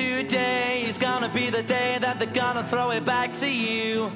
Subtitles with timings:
[0.00, 4.10] today is gonna be the day that they're gonna throw it back to you.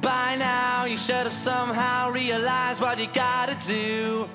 [0.00, 4.28] By now, you should have somehow realized what you gotta do.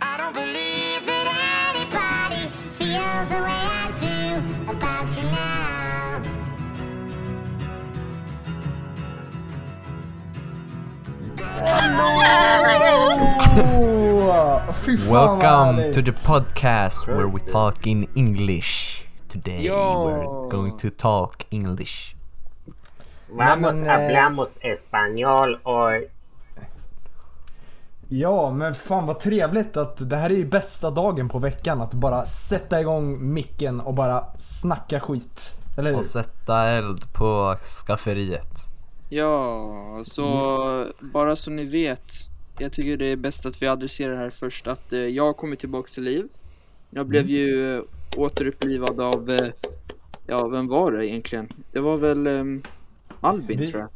[0.00, 1.26] I don't believe that
[1.74, 2.48] Anybody
[2.78, 5.58] feels the way I do about you now.
[14.72, 18.97] Fy fan vad Welcome to the podcast where we talk in English.
[19.28, 20.04] Today Yo.
[20.04, 22.14] we're going to talk English.
[23.30, 26.08] Vamos, men, eh, hablamos español hoy.
[28.08, 31.94] Ja, men fan vad trevligt att det här är ju bästa dagen på veckan att
[31.94, 35.58] bara sätta igång micken och bara snacka skit.
[35.78, 35.98] Eller hur?
[35.98, 37.56] Och sätta eld på
[37.86, 38.52] skafferiet.
[39.08, 42.12] Ja, så bara så ni vet.
[42.58, 45.32] Jag tycker det är bäst att vi adresserar det här först att eh, jag har
[45.32, 46.28] kommit tillbaks till liv.
[46.90, 47.82] Jag blev ju eh,
[48.16, 49.48] återupplivad av, eh,
[50.26, 51.48] ja vem var det egentligen?
[51.72, 52.62] Det var väl ehm,
[53.20, 53.90] Albin Vi- tror jag.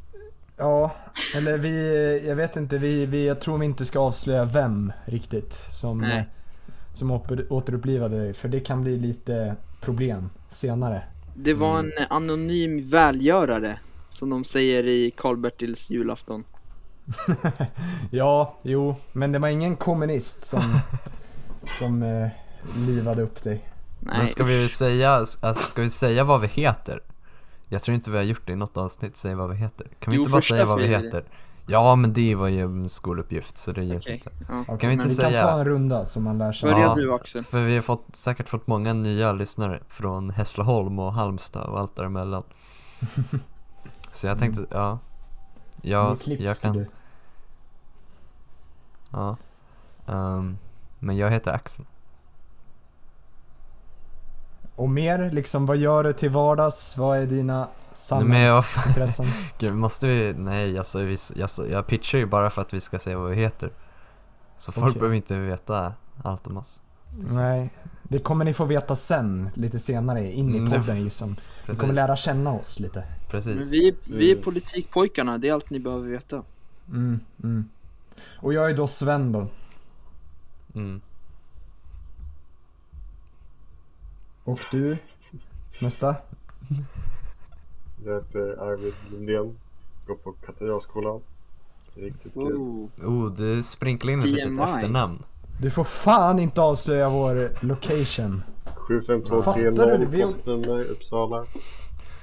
[0.56, 0.92] Ja,
[1.36, 5.52] eller vi, jag vet inte, vi, vi, jag tror vi inte ska avslöja vem riktigt
[5.52, 6.18] som, Nej.
[6.18, 6.24] eh,
[6.92, 8.32] som åter, återupplivade dig.
[8.32, 11.02] För det kan bli lite problem senare.
[11.36, 13.78] Det var en eh, anonym välgörare.
[14.10, 16.44] Som de säger i Karl-Bertils julafton.
[18.10, 20.78] ja, jo, men det var ingen kommunist som,
[21.78, 22.28] som eh,
[22.88, 23.68] livade upp dig.
[24.04, 27.02] Nej, Men ska vi säga, alltså ska vi säga vad vi heter?
[27.68, 29.86] Jag tror inte vi har gjort det i något avsnitt, säga vad vi heter.
[30.00, 31.24] Kan vi Jo, inte bara säga vad vi heter?
[31.66, 34.30] Ja men det var ju en skoluppgift så det ges Okej, inte.
[34.48, 34.64] ja.
[34.64, 36.70] Kan vi inte men vi kan säga- ta en runda så man lär sig.
[36.72, 36.94] Börja Ja.
[36.94, 37.42] du Axel.
[37.42, 41.96] För vi har fått, säkert fått många nya lyssnare från Hässleholm och Halmstad och allt
[41.96, 42.42] däremellan.
[44.12, 44.98] Så jag tänkte, ja.
[45.82, 46.86] Ja, jag det, kan, du.
[49.12, 49.36] ja.
[50.06, 50.58] Ehm,
[50.98, 51.84] men jag heter Axel.
[54.82, 56.96] Och mer, liksom vad gör du till vardags?
[56.98, 59.26] Vad är dina samhällsintressen?
[59.58, 62.98] Gud, måste vi, nej alltså vi, jag, jag pitchar ju bara för att vi ska
[62.98, 63.72] säga vad vi heter.
[64.56, 65.92] Så folk behöver inte veta
[66.22, 66.82] allt om oss.
[67.30, 67.70] Nej,
[68.02, 71.36] det kommer ni få veta sen, lite senare in i Mm, det- podden liksom.
[71.68, 73.04] Ni kommer lära känna oss lite.
[73.30, 73.54] Precis.
[73.56, 76.42] Men vi, vi är politikpojkarna, det är allt ni behöver veta.
[76.88, 77.68] Mm, mm.
[78.36, 79.46] Och jag är då Sven då.
[80.74, 81.00] Mm.
[84.44, 84.96] Och du?
[85.80, 86.16] Nästa?
[88.04, 89.58] Jag heter Arvid Lundén.
[90.06, 91.20] Går på Katarjaskolan.
[91.94, 92.56] Riktigt kul.
[92.56, 92.90] Wow.
[93.02, 95.22] Oh, du sprinklar in ett litet efternamn.
[95.60, 98.42] Du får fan inte avslöja vår location.
[98.88, 100.06] 75230 Fattar du?
[100.06, 101.46] Vi- postnummer Uppsala.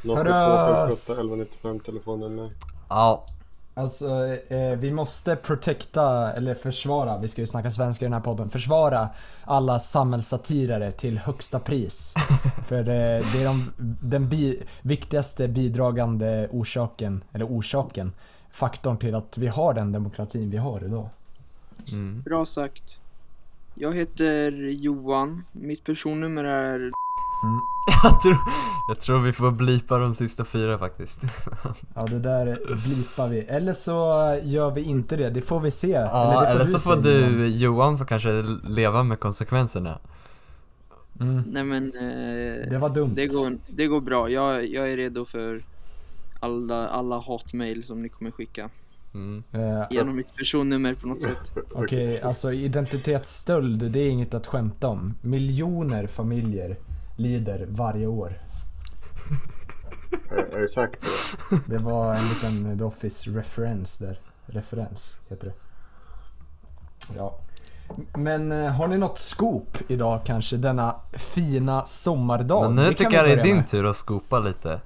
[0.03, 1.07] Hörrös.
[1.07, 2.49] 072 1195 telefonnummer.
[2.89, 3.25] Ja,
[3.73, 8.19] Alltså, eh, vi måste protecta, eller försvara, vi ska ju snacka svenska i den här
[8.21, 9.09] podden, försvara
[9.43, 12.13] alla samhällssatirare till högsta pris.
[12.67, 12.85] För eh,
[13.33, 18.11] det är de, den bi, viktigaste bidragande orsaken, eller orsaken,
[18.51, 21.09] faktorn till att vi har den demokratin vi har idag.
[21.87, 22.21] mm.
[22.21, 22.98] Bra sagt.
[23.81, 25.43] Jag heter Johan.
[25.51, 26.79] Mitt personnummer är...
[28.03, 28.37] jag, tror,
[28.87, 31.21] jag tror vi får blipa de sista fyra faktiskt.
[31.95, 33.39] Ja, det där blipar vi.
[33.39, 33.93] Eller så
[34.43, 35.89] gör vi inte det, det får vi se.
[35.89, 39.99] Ja, det eller så får du, Johan får kanske leva med konsekvenserna.
[41.21, 41.83] Mm, Nej men...
[41.85, 43.13] Eh, det var dumt.
[43.15, 44.29] det, går, det går bra.
[44.29, 45.63] Jag, jag är redo för
[46.39, 48.69] alla, alla hatmail som ni kommer skicka.
[49.13, 49.43] Mm.
[49.51, 51.37] Eh, Genom mitt personnummer på något sätt.
[51.75, 55.13] Okej, alltså identitetsstöld, det är inget att skämta om.
[55.21, 56.77] Miljoner familjer
[57.17, 58.39] lider varje år.
[60.31, 60.99] Är, är det sagt
[61.49, 61.59] det?
[61.65, 64.19] Det var en liten The Office referens där.
[64.45, 65.53] Referens, heter det.
[67.17, 67.39] Ja.
[68.17, 72.63] Men eh, har ni något scoop idag kanske, denna fina sommardag?
[72.63, 73.67] Men nu Det kan tycker jag det är din med.
[73.67, 74.81] tur att skopa lite.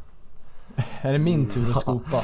[1.01, 2.21] Är det min tur att skopa?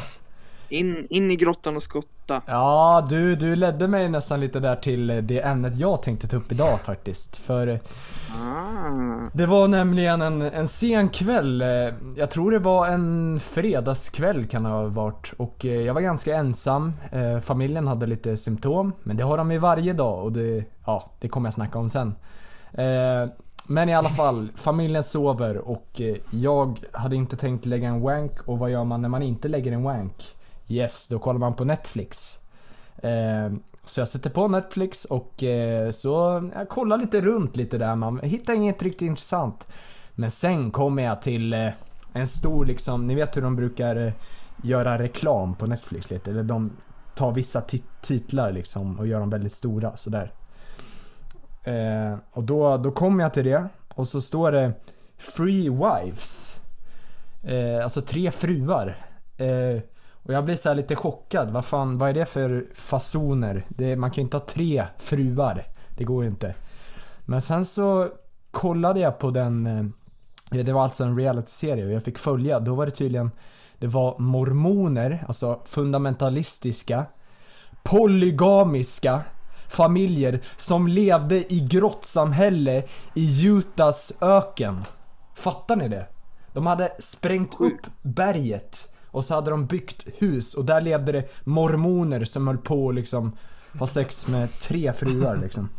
[0.70, 2.42] In, in i grottan och skotta.
[2.46, 6.38] Ja, du, du ledde mig nästan lite där till eh, det ämnet jag tänkte ta
[6.38, 7.38] upp idag faktiskt.
[7.38, 7.80] För eh,
[8.32, 9.30] Ah.
[9.34, 11.68] Det var nämligen en, en sen kväll, eh,
[12.18, 16.94] jag tror det var en fredagskväll kan det ha varit och jag var ganska ensam.
[17.42, 21.28] Familjen hade lite symptom, men det har de ju varje dag och det, ja, det
[21.28, 22.16] kommer jag snacka om sen.
[23.68, 26.02] Men i alla fall, familjen sover och
[26.32, 29.72] jag hade inte tänkt lägga en wank och vad gör man när man inte lägger
[29.72, 30.36] en wank?
[30.70, 32.40] Yes, då kollar man på Netflix.
[33.04, 33.54] Eh,
[33.86, 37.96] så jag sätter på Netflix och eh, så jag kollar lite runt lite där.
[37.96, 39.68] Man hittar inget riktigt intressant.
[40.16, 41.70] Men sen kommer jag till eh,
[42.14, 44.14] en stor liksom, ni vet hur de brukar eh,
[44.64, 46.30] göra reklam på Netflix lite.
[46.32, 46.72] Eller de
[47.16, 50.34] tar vissa tit- titlar liksom och gör dem väldigt stora sådär.
[51.64, 54.74] Eh, och då, då kommer jag till det och så står det
[55.18, 56.62] Free Wives.
[57.44, 59.06] Eh, alltså tre fruar.
[59.38, 59.82] Eh,
[60.24, 61.50] och jag blir så här lite chockad.
[61.50, 63.66] Vad fan, vad är det för fasoner?
[63.70, 65.68] Det, man kan ju inte ha tre fruar.
[65.98, 66.56] Det går ju inte.
[67.26, 68.08] Men sen så
[68.52, 72.60] kollade jag på den, eh, det var alltså en realityserie och jag fick följa.
[72.60, 73.32] Då var det tydligen,
[73.80, 77.06] det var mormoner, alltså fundamentalistiska,
[77.84, 79.24] polygamiska
[79.70, 82.84] familjer som levde i grottsamhälle
[83.14, 84.84] i Utahs öken.
[85.36, 86.08] Fattar ni det?
[86.54, 91.26] De hade sprängt upp berget och så hade de byggt hus och där levde det
[91.44, 93.32] mormoner som höll på att liksom
[93.80, 95.70] ha sex med tre fruar liksom.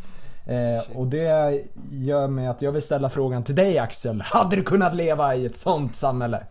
[0.47, 1.61] Eh, och det
[1.91, 4.21] gör mig att jag vill ställa frågan till dig Axel.
[4.27, 6.47] Hade du kunnat leva i ett sånt samhälle?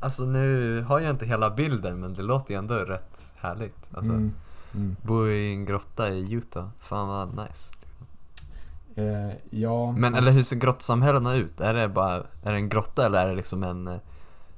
[0.00, 3.90] Alltså nu har jag inte hela bilden men det låter ju ändå rätt härligt.
[3.94, 4.32] Alltså, Mm,
[4.74, 4.96] mm.
[5.02, 7.72] bo i en grotta i Utah, fan vad nice.
[8.94, 11.60] Eh, ja, Men eller hur ser grottsamhällena ut?
[11.60, 14.00] Är det bara, är det en grotta eller är det liksom en,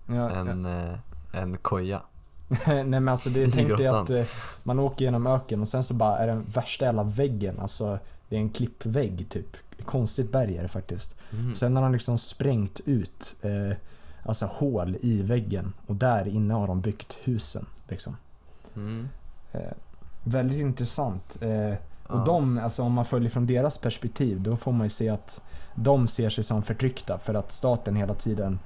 [0.06, 0.94] ja, en, eh,
[1.32, 2.02] en koja?
[2.66, 4.02] Nej men alltså det I tänk dig grottan.
[4.02, 4.24] att eh,
[4.62, 7.98] man åker genom öken och sen så bara är den värsta jävla väggen, alltså
[8.28, 9.56] det är en klippvägg typ.
[9.84, 11.16] Konstigt berg är det faktiskt.
[11.32, 11.54] Mm.
[11.54, 13.76] Sen har de liksom sprängt ut eh,
[14.22, 18.16] alltså hål i väggen och där inne har de byggt husen liksom.
[18.76, 19.08] Mm.
[19.52, 19.60] Eh,
[20.24, 21.38] väldigt intressant.
[21.42, 21.74] Eh,
[22.06, 22.22] och Ja.
[22.26, 25.42] de, alltså om man följer från deras perspektiv, då får man ju se att
[25.74, 28.58] de ser sig som förtryckta för att staten hela tiden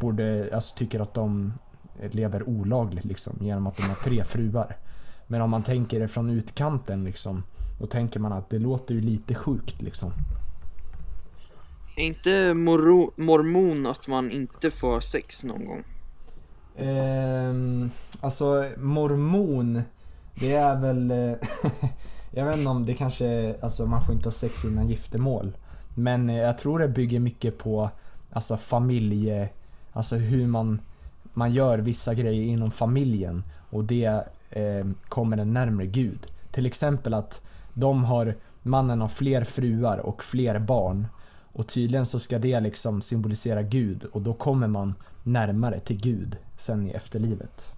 [0.00, 1.52] borde, alltså tycker att de
[2.10, 4.76] lever olagligt liksom genom att de har tre fruar.
[5.26, 7.42] Men om man tänker det från utkanten liksom,
[7.80, 10.12] då tänker man att det låter ju lite sjukt liksom.
[11.96, 15.84] Är inte moro, mormon att man inte får sex någon gång?
[16.76, 17.90] Ehm,
[18.20, 19.82] alltså mormon,
[20.34, 21.10] det är väl...
[21.10, 21.36] eh,
[22.30, 25.56] jag vet inte om det kanske, alltså man får inte ha sex innan giftermål.
[25.94, 27.90] Men eh, jag tror det bygger mycket på
[28.32, 29.48] alltså familje,
[29.92, 30.80] alltså hur man,
[31.32, 36.26] man gör vissa grejer inom familjen och det eh, kommer en närmare Gud.
[36.50, 41.06] Till exempel att de har, mannen har fler fruar och fler barn
[41.52, 46.36] och tydligen så ska det liksom symbolisera Gud och då kommer man närmare till Gud
[46.56, 47.74] sen i efterlivet.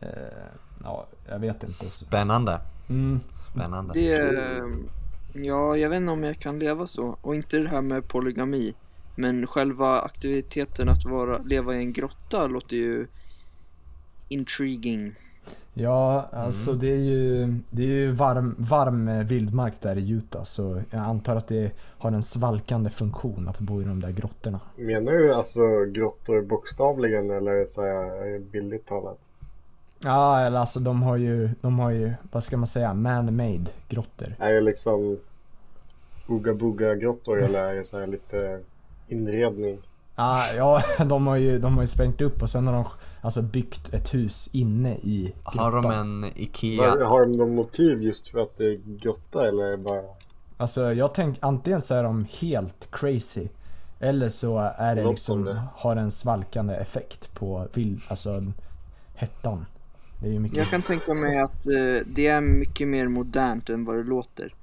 [0.00, 0.08] Eh,
[0.84, 1.74] ja, jag vet inte.
[1.74, 3.94] Spännande, Mm, spännande.
[3.94, 4.66] Det är,
[5.32, 7.18] ja, jag vet inte om jag kan leva så.
[7.20, 8.74] Och inte det här med polygami.
[9.16, 13.06] Men själva aktiviteten att vara, leva i en grotta låter ju
[14.28, 15.14] intriguing.
[15.74, 20.82] ja, alltså det är ju, det är ju varm, varm vildmark där i Utah så
[20.90, 24.60] jag antar att det har en svalkande funktion att bo i de där grottorna.
[24.76, 29.18] Menar du alltså grottor bokstavligen eller så här billigt talat?
[30.04, 34.34] Ja, eller alltså de har ju, de har ju, vad ska man säga, man-made grottor.
[34.38, 35.18] Är det liksom
[36.26, 38.60] Ooga Booga grottor eller är så här lite
[39.08, 39.78] inredning?
[40.14, 42.84] Ah, ja, de har ju, de har ju sprängt upp och sen har de
[43.20, 45.60] alltså byggt ett hus inne i grottan.
[45.74, 47.06] Har de en Var, IKEA?
[47.06, 50.02] har de någon motiv just för att det är grotta eller är bara
[50.56, 53.48] Alltså jag tänker antingen så är de helt crazy
[54.00, 55.62] eller så är det Något liksom, som det.
[55.74, 58.42] har en svalkande effekt på vild, alltså
[59.14, 59.66] hettan.
[60.20, 60.58] Det är ju mycket...
[60.58, 64.54] Jag kan tänka mig att eh, det är mycket mer modernt än vad det låter.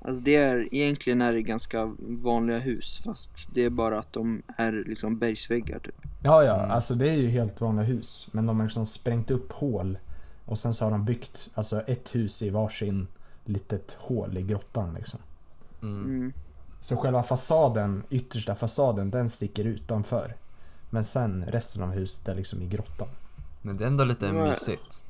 [0.00, 4.42] Alltså det är, egentligen är det ganska vanliga hus fast det är bara att de
[4.56, 5.94] är liksom bergsväggar typ.
[6.22, 6.70] Ja, ja, Mm.
[6.70, 8.28] alltså det är ju helt vanliga hus.
[8.32, 9.98] Men de har liksom sprängt upp hål
[10.44, 13.06] och sen så har de byggt alltså ett hus i varsin
[13.44, 15.20] litet hål i grottan liksom.
[15.82, 16.04] Mm.
[16.04, 16.32] Mm.
[16.80, 20.36] Så själva fasaden, yttersta fasaden, den sticker utanför.
[20.90, 23.08] Men sen resten av huset är liksom i grottan.
[23.66, 24.50] Men det är ändå lite Nej.
[24.50, 25.04] mysigt.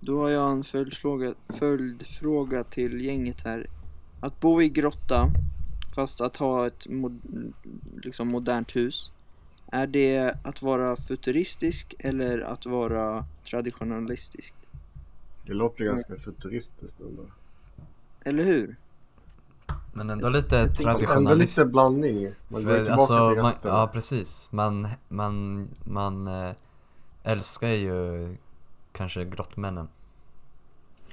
[0.00, 3.66] Då har jag en följdfråga, följdfråga till gänget här.
[4.20, 5.28] Att bo i grotta
[5.94, 7.20] fast att ha ett mod,
[8.02, 9.10] liksom modernt hus.
[9.66, 14.54] Är det att vara futuristisk eller att vara traditionalistisk?
[15.46, 17.22] Det låter ju ganska futuristiskt ändå.
[18.24, 18.76] Eller hur?
[19.92, 21.58] Men ändå lite tänker- Ändå traditionalist.
[21.58, 22.34] lite blandning.
[22.48, 24.48] Man går För, tillbaka alltså, man, ja precis.
[24.52, 26.52] Man, man, man eh,
[27.22, 28.36] älskar ju
[28.92, 29.88] kanske grottmännen.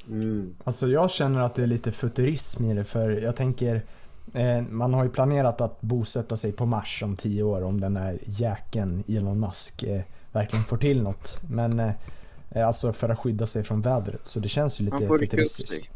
[0.10, 0.56] Mm.
[0.64, 3.86] Alltså jag känner att det är lite futurism i det för jag tänker
[4.34, 7.94] eh, man har ju planerat att bosätta sig på Mars om tio år om den
[7.94, 10.02] där jäkeln Elon Musk eh,
[10.32, 11.42] verkligen får till något.
[11.50, 15.90] Men eh, alltså för att skydda sig från vädret så det känns ju lite futuristiskt.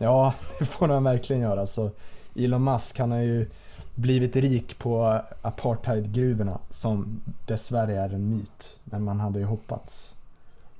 [0.00, 1.60] Ja, det får han verkligen göra.
[1.60, 1.90] Alltså,
[2.36, 3.46] Elon Musk han har ju
[3.94, 8.80] blivit rik på apartheidgruvorna som dessvärre är en myt.
[8.84, 10.14] Men man hade ju hoppats.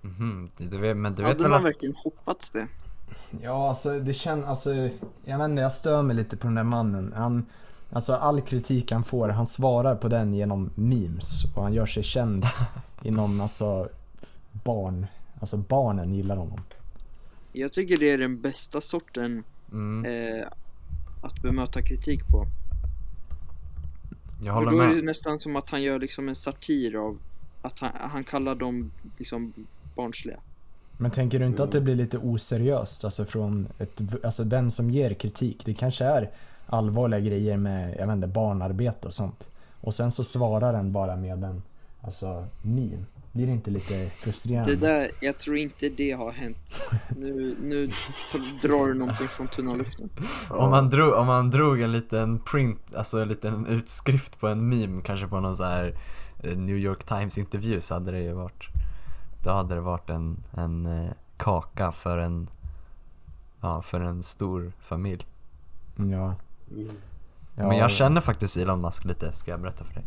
[0.01, 1.65] Mhm, du, du vet, men du vet Hade väl man att...
[1.67, 2.67] verkligen hoppats det?
[3.41, 4.75] Ja, alltså det känns, alltså,
[5.25, 7.13] jag vet inte, jag stör mig lite på den där mannen.
[7.17, 7.47] Han,
[7.95, 12.03] Alltså all kritik han får, han svarar på den genom memes och han gör sig
[12.03, 12.47] känd
[13.03, 13.89] inom alltså
[14.53, 15.07] barn.
[15.41, 16.59] Alltså barnen gillar honom.
[17.53, 20.47] Jag tycker det är den bästa sorten Mm, eh,
[21.23, 22.47] att bemöta kritik på.
[24.45, 25.05] Jag håller då är det med.
[25.05, 27.19] nästan som att han gör liksom en satir av
[27.63, 29.53] att han, han kallar dem liksom
[29.97, 30.37] barnsliga.
[30.97, 34.91] Men tänker du inte att det blir lite oseriöst alltså från ett, alltså den som
[34.91, 35.63] ger kritik?
[35.65, 36.31] Det kanske är
[36.67, 39.49] allvarliga grejer med, jag vet inte, barnarbete och sånt.
[39.81, 41.63] Och sen så svarar den bara med en,
[42.01, 43.05] alltså, meme.
[43.33, 44.77] Blir det inte lite frustrerande?
[44.77, 46.91] Det där, jag tror inte det har hänt.
[47.17, 47.93] Nu, nu
[48.63, 50.11] drar du någonting från tunna luften.
[50.51, 54.69] Om man, drog, om man drog en liten print, alltså en liten utskrift på en
[54.69, 55.99] meme kanske på någon så här
[56.43, 58.69] eh, New York Times intervju så hade det ju varit
[59.45, 62.49] Då hade det varit en, en eh, kaka för en
[63.61, 65.27] Ja, för en stor familj
[65.97, 66.35] Ja.
[67.57, 67.69] Ja.
[67.69, 70.05] Men jag känner faktiskt Elon Musk lite, ska jag berätta för dig?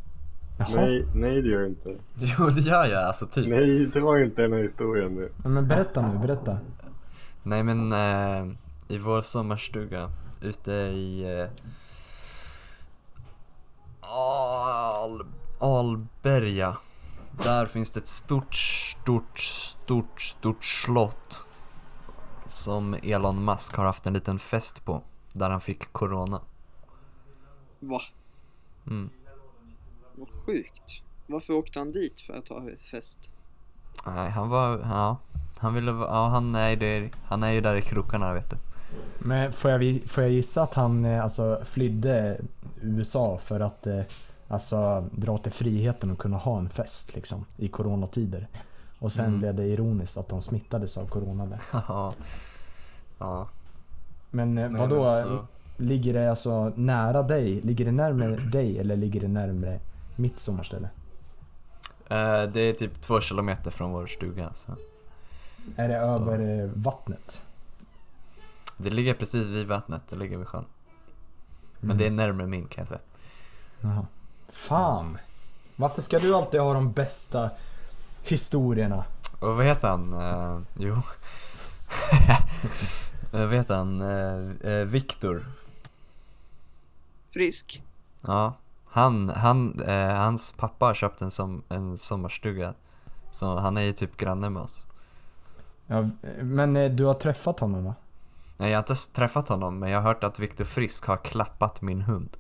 [0.58, 0.70] Jaha.
[0.76, 1.90] Nej, nej det gör du inte.
[2.40, 5.32] Jo det gör jag, alltså typ Nej, det var inte den här historien nu.
[5.38, 6.58] Men berätta nu, berätta.
[7.44, 8.56] Nej men eh,
[8.88, 11.50] i vår sommarstuga ute i eh,
[14.02, 15.26] Al,
[15.60, 16.78] Alberga
[17.44, 21.46] Där finns det ett stort, stort, stort, stort slott
[22.48, 25.02] Som Elon Musk har haft en liten fest på
[25.34, 26.42] Där han fick corona
[27.80, 28.02] Va?
[28.88, 29.10] mm.
[30.17, 31.01] Vad sjukt.
[31.27, 33.19] Varför åkte han dit för att ha fest?
[34.05, 35.17] Nej han var, ja
[35.57, 38.57] Han ville, ja han är, där, han är ju där i krokarna vet du
[39.19, 42.41] Men får jag, får jag gissa att han eh, alltså flydde
[42.81, 44.01] USA för att eh,
[44.48, 48.48] alltså dra till friheten och kunna ha en fest liksom i coronatider.
[49.00, 49.39] Och sen Mm.
[49.39, 51.60] blev det ironiskt att han smittades av corona där.
[51.88, 52.13] Ja
[53.19, 53.48] Ja
[54.31, 55.03] Men eh, Nej, vadå?
[55.03, 55.45] men så-
[55.77, 57.62] Ligger det alltså nära dig?
[57.62, 59.79] Ligger det närmare dig eller ligger det närmare
[60.15, 60.89] mitt sommarställe?
[62.10, 64.72] Eh, det är typ två kilometer från vår stuga så
[65.75, 66.19] Är det Så.
[66.19, 67.43] över eh, vattnet?
[68.77, 70.65] Det ligger precis vid vattnet, det ligger vid sjön.
[71.79, 71.98] Men Mm.
[71.98, 73.00] det är närmare min kan jag säga.
[73.81, 74.05] Jaha.
[74.50, 75.17] Fan!
[75.75, 77.50] Varför ska du alltid ha de bästa
[78.24, 79.05] historierna?
[79.39, 80.13] Och vad heter han?
[80.13, 81.01] Eh, jo.
[83.31, 84.01] Vad heter han?
[84.01, 85.45] Uh, Viktor.
[87.29, 87.84] Frisk?
[88.22, 88.53] Ja.
[88.96, 92.74] Han, han, eh, hans pappa har köpt en, som, en sommarstuga.
[93.32, 94.88] Så han är ju typ granne med oss.
[95.88, 96.10] Ja,
[96.42, 97.96] men eh, du har träffat honom va?
[98.58, 101.82] Nej, jag har inte träffat honom men jag har hört att Viktor Frisk har klappat
[101.82, 102.38] min hund.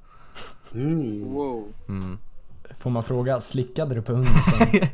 [0.73, 1.33] Mm.
[1.33, 1.67] Wow.
[1.87, 2.17] Mm.
[2.77, 4.67] Får man fråga, slickade du på hunden sen?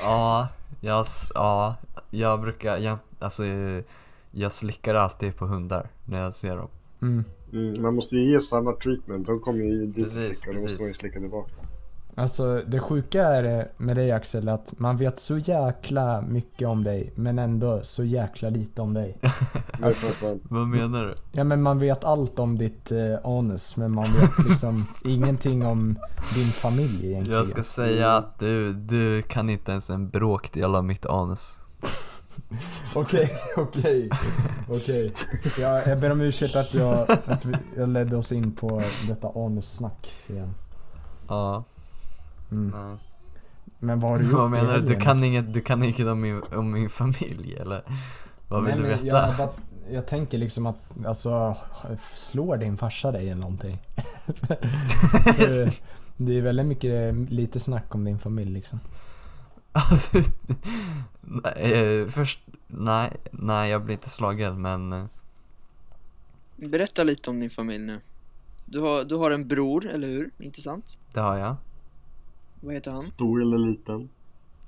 [0.00, 0.48] Ja,
[0.80, 1.74] jag, ja,
[2.10, 3.44] jag brukar, jag, alltså
[4.30, 6.68] jag slickar alltid på hundar när jag ser dem.
[7.02, 7.24] Mm.
[7.54, 9.26] Mm, man måste ju ge samma treatment.
[9.26, 10.80] De kommer ju dit och Precis, slicka, då måste precis.
[10.80, 11.50] man ju slicka tillbaka.
[12.16, 16.84] Alltså det sjuka är eh, med dig Axel att man vet så jäkla mycket om
[16.84, 19.16] dig men ändå så jäkla lite om dig.
[19.82, 21.14] Alltså- Vad menar du?
[21.32, 25.98] Ja men man vet allt om ditt eh, anus men man vet liksom ingenting om
[26.34, 27.38] din familj egentligen.
[27.38, 31.58] Jag ska säga att du, du kan inte ens en bråkdel av mitt anus.
[32.94, 34.10] Okej, okej,
[34.68, 35.14] okej.
[35.58, 39.28] Jag, jag ber om ursäkt att jag, att vi, jag ledde oss in på detta
[39.28, 40.54] anussnack igen.
[41.28, 41.64] Ja.
[42.52, 42.72] Mm.
[42.76, 42.98] ja.
[43.78, 44.86] Men vad har du gjort Vad menar du?
[44.86, 47.82] Du kan inget, du kan inget om min, om min familj eller?
[48.48, 49.06] Vad vill Nej, du veta?
[49.06, 49.48] Jag, bara,
[49.90, 51.56] jag tänker liksom att, alltså,
[52.14, 53.78] slår din farsa dig eller någonting?
[56.16, 58.80] Det är väldigt mycket, lite snack om din familj liksom.
[59.74, 60.18] Alltså,
[61.20, 61.52] nej,
[62.02, 65.04] eh, först, nej, nej jag blir inte slagen men eh,
[66.56, 68.00] Berätta lite om din familj nu.
[68.64, 70.30] Du har, du har en bror, eller hur?
[70.38, 70.96] Inte sant?
[71.14, 71.56] det har jag.
[72.60, 73.02] Vad heter han?
[73.02, 74.08] Stor eller liten?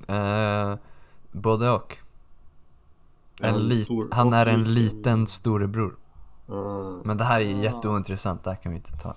[0.09, 0.79] Eh,
[1.33, 1.97] både och.
[3.41, 5.27] En En lit, stor han och är en liten.
[5.27, 5.97] storebror.
[6.49, 7.03] Ah.
[7.05, 7.63] Men det här är Ah.
[7.63, 9.17] jätteointressant, det här kan vi inte ta.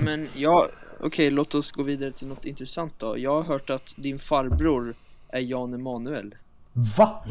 [0.00, 0.68] Men ja,
[1.00, 3.18] okej låt oss gå vidare till något intressant då.
[3.18, 4.94] Jag har hört att din farbror
[5.28, 6.34] är Jan Emanuel.
[6.98, 7.24] Va?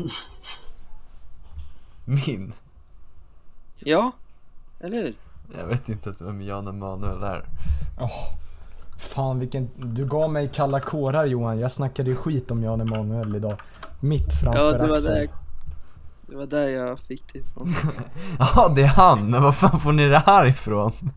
[2.05, 2.53] Min?
[3.79, 4.11] Ja,
[4.79, 5.15] eller hur?
[5.57, 7.45] Jag vet inte ens vem Jan Emanuel är.
[7.99, 8.33] Åh,
[8.97, 11.59] fan vilken, du gav mig kalla kårar Johan.
[11.59, 13.57] Jag snackade ju skit om Jan Emanuel idag.
[13.99, 15.13] Mitt framför Ja, det var Axel.
[15.15, 15.29] där,
[16.27, 17.69] det var där jag fick det ifrån.
[18.39, 20.91] Ja, det är han, men vad fan får ni det här ifrån?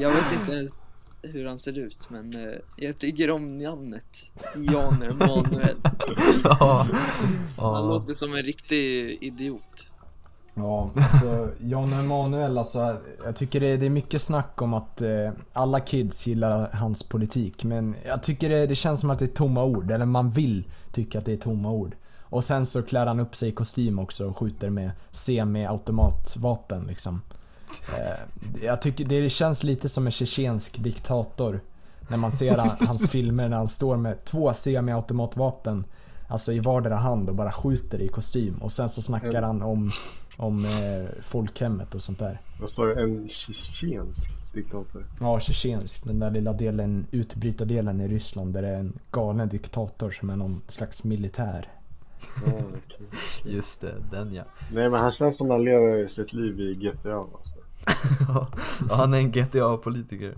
[0.00, 0.78] Jag vet inte ens
[1.22, 4.04] hur han ser ut, men eh, jag tycker om namnet.
[4.56, 5.76] Jan Emanuel.
[6.44, 6.86] ja.
[7.56, 7.80] Han ja.
[7.80, 9.86] låter som en riktig idiot.
[10.54, 15.30] Ja, alltså Jan Emanuel alltså, jag tycker det, det är mycket snack om att eh,
[15.52, 19.26] alla kids gillar hans politik, men jag tycker det, det känns som att det är
[19.26, 21.96] tomma ord, eller man vill tycka att det är tomma ord.
[22.22, 27.22] Och sen så klär han upp sig i kostym också och skjuter med semi-automatvapen liksom.
[27.98, 31.60] Eh, jag tycker det känns lite som en tjetjensk diktator.
[32.08, 35.84] När man ser han- hans filmer när han står med två semi-automatvapen
[36.30, 39.90] Alltså i vardera hand och bara skjuter i kostym och sen så snackar han om,
[40.36, 42.40] om eh, folkhemmet och sånt där.
[42.60, 43.02] Vad sa du?
[43.02, 44.18] En tjetjensk
[44.54, 45.06] diktator?
[45.20, 46.04] Ja, tjetjensk.
[46.04, 50.36] Den där lilla delen, utbrytardelen i Ryssland där det är en galen diktator som är
[50.36, 51.68] någon slags militär.
[52.46, 53.06] Ja, okej.
[53.54, 54.42] Just det, den ja.
[54.72, 57.49] Nej men han känns som han lever sitt liv i GTA alltså.
[58.28, 58.48] Ja,
[58.90, 60.34] han är en GTA-politiker.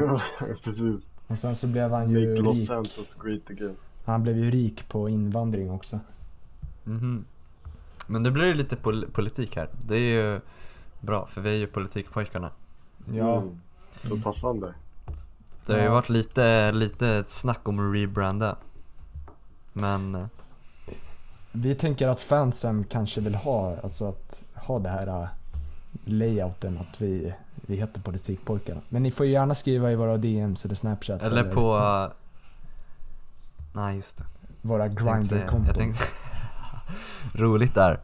[0.00, 0.20] Ja,
[0.64, 1.04] precis.
[1.26, 2.68] Och sen så blev han ju Make Los rik.
[2.68, 3.76] Santos great again.
[4.04, 6.00] Han blev ju rik på invandring också.
[6.84, 7.24] Mhm.
[8.06, 9.68] Men nu blir det lite pol- politik här.
[9.86, 10.00] Det är
[10.32, 10.40] ju
[11.00, 12.50] bra, för vi är ju politikpojkarna.
[13.12, 13.60] Ja, Mm.
[14.08, 14.74] Så passande.
[15.66, 15.92] Det har ju Ja.
[15.92, 18.56] varit lite, lite ett snack om att rebranda.
[19.72, 20.26] Men, eh,
[21.52, 25.28] vi tänker att fansen kanske vill ha, alltså att ha det här äh,
[26.04, 28.80] layouten att vi, vi heter politikpojkarna.
[28.88, 31.76] Men ni får ju gärna skriva i våra DMs eller Snapchat eller på...
[31.76, 32.16] eh,
[33.74, 34.24] Nej just det.
[34.62, 35.74] våra Grindr-konton.
[35.74, 36.04] Tänkte...
[37.34, 38.00] Roligt där.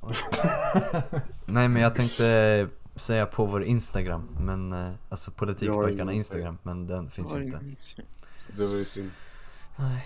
[1.46, 7.10] Nej men jag tänkte säga på vår Instagram, men eh, alltså politikpojkarna Instagram, men den
[7.10, 7.60] finns inte.
[8.56, 9.10] Det var ju synd.
[9.76, 10.02] Nej,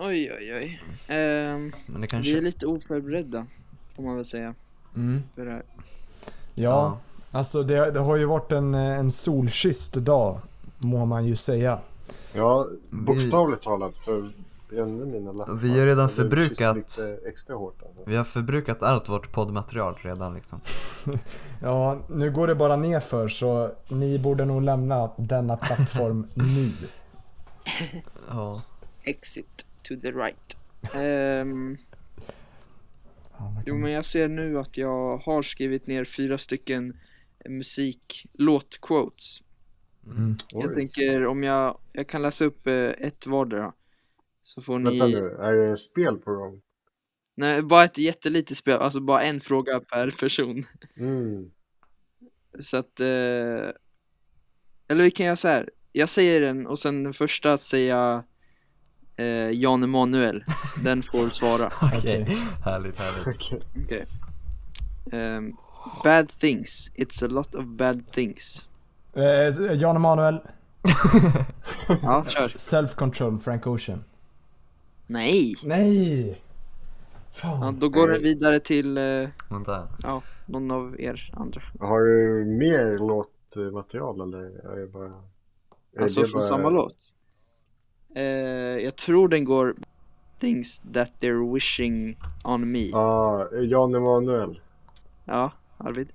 [0.00, 0.80] Oj, oj, oj.
[1.08, 2.36] Ehm, men det vi kanske...
[2.36, 3.46] är lite oförberedda,
[3.94, 4.54] får man väl säga,
[4.98, 5.22] Mm.
[5.34, 5.62] för det här.
[6.54, 6.98] Ja,
[7.30, 10.40] alltså det, det har ju varit en, en solkysst dag,
[10.78, 11.78] må man ju säga.
[12.32, 14.30] Ja, bokstavligt talat för.
[14.70, 14.78] Vi
[15.78, 18.02] har redan förbrukat- Lite extra hårt alltså.
[18.06, 20.60] Vi har förbrukat allt vårt poddmaterial redan liksom.
[21.62, 26.70] Ja, nu går det bara nerför så ni borde nog lämna denna plattform nu.
[28.30, 28.62] Ja.
[29.02, 30.56] Exit to the right.
[30.94, 31.76] Ehm,
[33.38, 36.96] Ja, jo men jag ser nu att jag har skrivit ner fyra stycken
[37.48, 39.42] musik, låt-quotes.
[40.06, 40.36] Mm.
[40.48, 40.74] Jag Oj.
[40.74, 43.72] tänker om jag, jag kan läsa upp eh, ett vardera.
[44.42, 46.62] Så får Vänta ni, nu, är det spel på dem?
[47.36, 50.64] nej bara ett jättelitet spel, alltså bara en fråga per person.
[50.96, 51.50] Mm.
[52.58, 53.70] Så att, eh,
[54.88, 55.70] eller vi kan göra så här.
[55.92, 58.24] Jag säger den och sen den första att säga
[59.18, 60.44] eh, Jan Emanuel,
[60.84, 61.66] den får svara.
[61.82, 62.36] Okej, Okej.
[62.64, 63.26] härligt härligt.
[63.36, 63.60] Okej.
[63.84, 64.06] Okej.
[65.12, 65.56] Ehm,
[66.04, 68.64] bad things, it's a lot of bad things.
[69.14, 70.40] Eh, Jan Emanuel,
[72.02, 72.48] Ja, kör.
[72.48, 74.04] Self Control, Frank Ocean.
[75.06, 75.54] Nej!
[75.62, 76.28] Nej!
[76.30, 76.36] Ja,
[77.32, 77.78] Fan.
[77.78, 79.88] då går den vidare till eh, Vänta.
[80.02, 81.62] ja, någon av er andra.
[81.80, 85.12] Har du mer låtmaterial eller är det bara...
[85.96, 86.96] är Alltså det från bara- samma låt.
[88.14, 88.22] Eh,
[88.84, 89.74] jag tror den går
[90.40, 92.78] Things that they're wishing on me.
[92.88, 94.60] Ja, Jan Emanuel.
[95.24, 96.08] Ja, Arvid.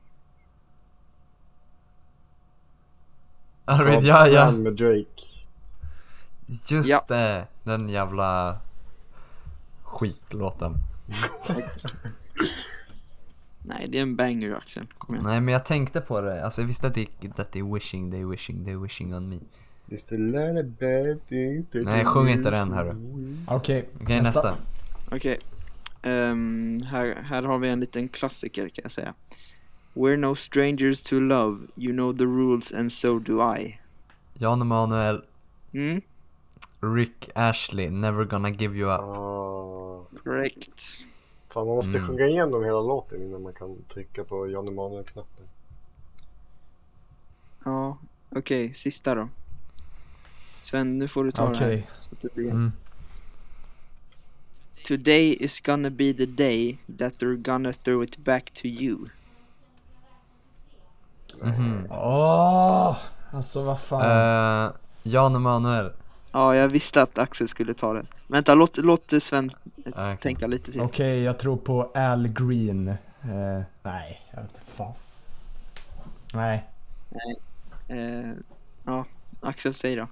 [3.66, 4.52] Arvid, ja ja.
[4.52, 5.24] Med Drake.
[6.70, 7.06] Just Ja.
[7.08, 8.58] det, den jävla
[9.84, 10.74] skitlåten.
[13.66, 14.88] Nej, det är en banger Axel.
[15.10, 18.26] Nej men jag tänkte på det, alltså jag visste att det that they wishing, they
[18.26, 19.40] wishing, they wishing on me.
[21.72, 22.96] Nej, sjung inte den, hörru.
[23.48, 24.56] Okej, Okej nästa.
[25.12, 25.40] Okej.
[26.02, 29.14] Ehm, här, här har vi en liten klassiker kan jag säga.
[29.94, 33.80] We're no strangers to love, you know the rules and so do I.
[34.34, 35.24] Jan Emanuel,
[35.72, 36.02] Mm,
[36.80, 39.02] Rick Ashley, never gonna give you up.
[39.02, 40.82] Ah, korrekt.
[41.50, 42.08] fan, man måste Mm.
[42.08, 45.46] sjunga igenom hela låten innan man kan trycka på Jan Emanuel-knappen.
[47.66, 47.98] Ja,
[48.30, 49.30] okej, sista då.
[50.64, 51.76] Sven, nu får du ta det okej.
[51.78, 51.88] här.
[52.02, 52.52] Så det blir...
[52.52, 52.72] Mm.
[54.88, 58.98] Today is gonna be the day that they're gonna throw it back to you.
[61.42, 61.88] Mhm.
[61.92, 62.98] Åh!
[63.32, 64.02] Alltså vad fan.
[64.68, 64.72] Eh,
[65.04, 65.92] Jan Emanuel.
[66.32, 68.08] Ja, jag visste att Axel skulle ta den.
[68.28, 69.52] Vänta, låt, låt Sven
[69.86, 70.18] Okej.
[70.22, 70.82] tänka lite till.
[70.82, 72.88] Okej, jag tror på Al Green.
[72.88, 74.94] Eh, nej, jag vet inte fan.
[76.34, 76.70] Nej.
[77.88, 78.32] Eh,
[78.86, 79.06] ja,
[79.42, 80.08] Axel säg då.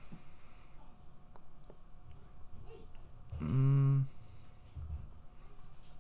[3.42, 4.06] Mm.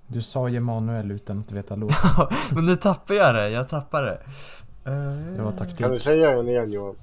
[0.08, 1.92] Du sa ju Emanuel utan att veta låt.
[2.56, 4.20] men nu tappar jag det, jag tappar det.
[4.84, 6.02] Det var Kan du taktik.
[6.02, 6.96] säga den igen Johan?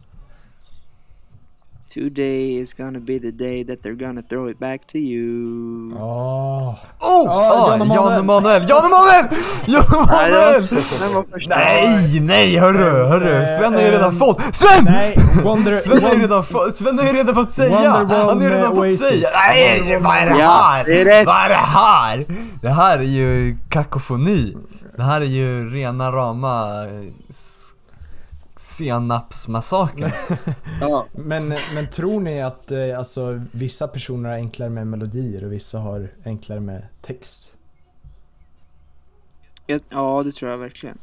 [1.95, 5.95] Today is gonna be the day that they're gonna throw it back to you.
[5.97, 6.69] Åh.
[7.01, 7.25] Oh!
[7.25, 8.63] Ja, ah, Jan Jan Emanuel.
[8.69, 9.25] Jan Emanuel!
[9.67, 11.25] Jan Emanuel!
[11.49, 13.47] Nej, nej hörru, hörru!
[13.47, 14.41] Sven har ju redan Ehm, fått...
[14.55, 14.85] Sven!
[14.85, 15.77] Nej, Wonder...
[15.87, 17.91] Sven har ju redan fått, Sven har ju redan fått säga!
[17.91, 19.29] Han har ju redan fått säga!
[19.49, 21.05] Nej, vad är det Ja, här?
[21.05, 21.27] rätt.
[21.27, 22.25] Vad är det här?
[22.63, 24.57] Det här är ju kakofoni.
[24.97, 26.91] Det här är ju rena rama eh,
[28.69, 30.11] senapsmassakern.
[30.81, 35.53] Ja, Men, men tror ni att eh, alltså, vissa personer har enklare med melodier och
[35.53, 37.55] vissa har enklare med text?
[39.89, 40.99] ja, det tror jag verkligen.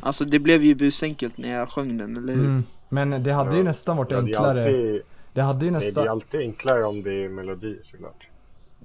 [0.00, 2.44] Alltså det blev ju busenkelt när jag sjöng den, eller hur?
[2.44, 2.64] Mm.
[2.88, 3.64] Men det hade ju Ja.
[3.64, 4.64] nästan varit Ja, det är enklare.
[4.64, 6.08] alltid, Det hade ju nej, det är nästan...
[6.08, 8.26] alltid enklare om det är melodi såklart.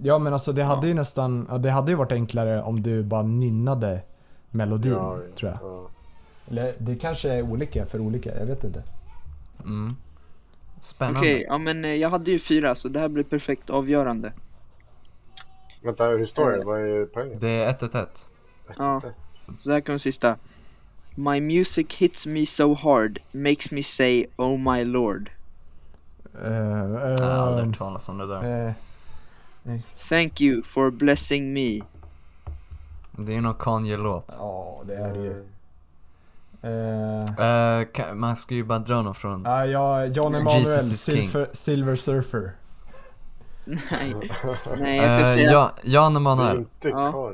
[0.04, 1.48] Ja men alltså det hade ju nästan...
[1.62, 4.02] Det hade ju varit enklare om du bara nynnade
[4.50, 5.90] melodin, Ja, tror jag.
[6.50, 8.84] Eller det kanske är olika för olika, jag vet inte.
[9.60, 9.96] Mm.
[10.80, 11.20] Spännande.
[11.20, 14.34] Okej, ja men eh, jag hade ju fyra så det här blir perfekt avgörande.
[15.84, 16.64] Vänta, hur står det?
[16.64, 17.40] Vad är poängen?
[17.40, 18.08] Det är 1-1.
[18.78, 19.02] Ja.
[19.60, 20.38] Så här kommer sista.
[21.16, 25.32] My music hits me so hard, makes me say oh my lord.
[26.46, 28.74] Uh, Jag har aldrig hört talas om det där.
[30.10, 31.82] Thank you for blessing me.
[33.12, 34.36] Det är någon Kanye-låt.
[34.40, 35.46] Ja, det är det ju.
[37.94, 39.44] Ka- man ska ju bara dra någon från...
[39.46, 41.28] Ja, ja, Jan Emanuel, Jesus is king.
[41.28, 42.52] Silver, Silver Surfer.
[43.66, 43.80] Nej,
[44.80, 46.58] nej jag kan Eh, säga ja, Jan Det är Emanuel.
[46.58, 47.34] inte Ja.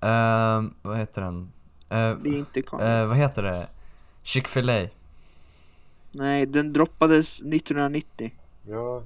[0.00, 1.52] Eh, vad heter den?
[1.88, 3.66] Det är inte eh, vad heter det?
[4.22, 4.88] Chick-fil-A.
[6.12, 8.32] Nej, den droppades 1990.
[8.68, 9.02] Ja.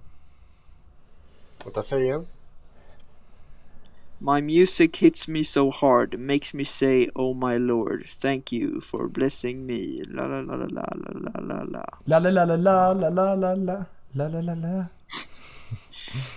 [1.65, 2.27] Vänta, säg igen.
[4.25, 8.05] My music hits me so hard, makes me say oh my lord.
[8.21, 10.05] Thank you for blessing me.
[10.07, 11.85] La la la la la la la la la.
[12.07, 14.87] La la la la la la la la la la la la la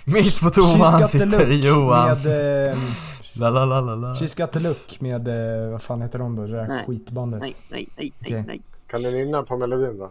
[0.06, 2.18] Mirs på She's toan got the sitter look Johan.
[2.24, 2.70] med...
[2.70, 2.76] Eh,
[3.38, 4.14] La la la la la.
[4.14, 6.46] She's got the look med, eh, vad fan heter de då?
[6.46, 6.84] Det där Nej.
[6.86, 7.40] skitbandet.
[7.40, 8.44] Nej, nej, nej, nej, Okej.
[8.46, 8.60] nej.
[8.86, 10.10] Kan du nynna på melodin då?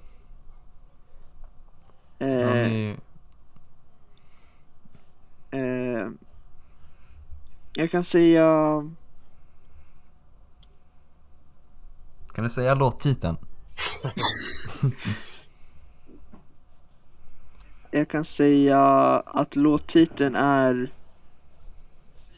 [2.19, 2.95] Eh, är ju-
[5.51, 6.09] eh,
[7.75, 8.45] jag kan säga...
[12.33, 13.37] Kan du säga låttiteln?
[17.91, 18.79] Jag kan säga
[19.25, 20.91] att låttiteln är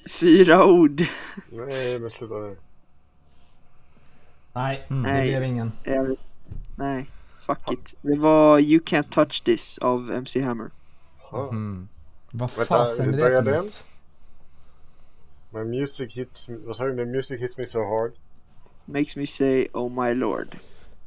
[0.09, 1.03] fyra ord.
[1.51, 2.57] Nej, men sluta nu.
[4.53, 5.03] Nej, Mm.
[5.03, 5.27] det Nej.
[5.27, 5.71] blev ingen.
[5.83, 6.15] Jag,
[6.75, 7.09] nej,
[7.45, 7.93] fuck it.
[8.01, 10.69] Det var You Can't Touch This av MC Hammer.
[11.51, 11.87] Mm.
[12.31, 13.85] Vad fasen är det för något?
[15.49, 16.93] My music hits me, vad sa du?
[16.93, 18.11] My music hits me so hard.
[18.85, 20.47] Makes me say oh my lord.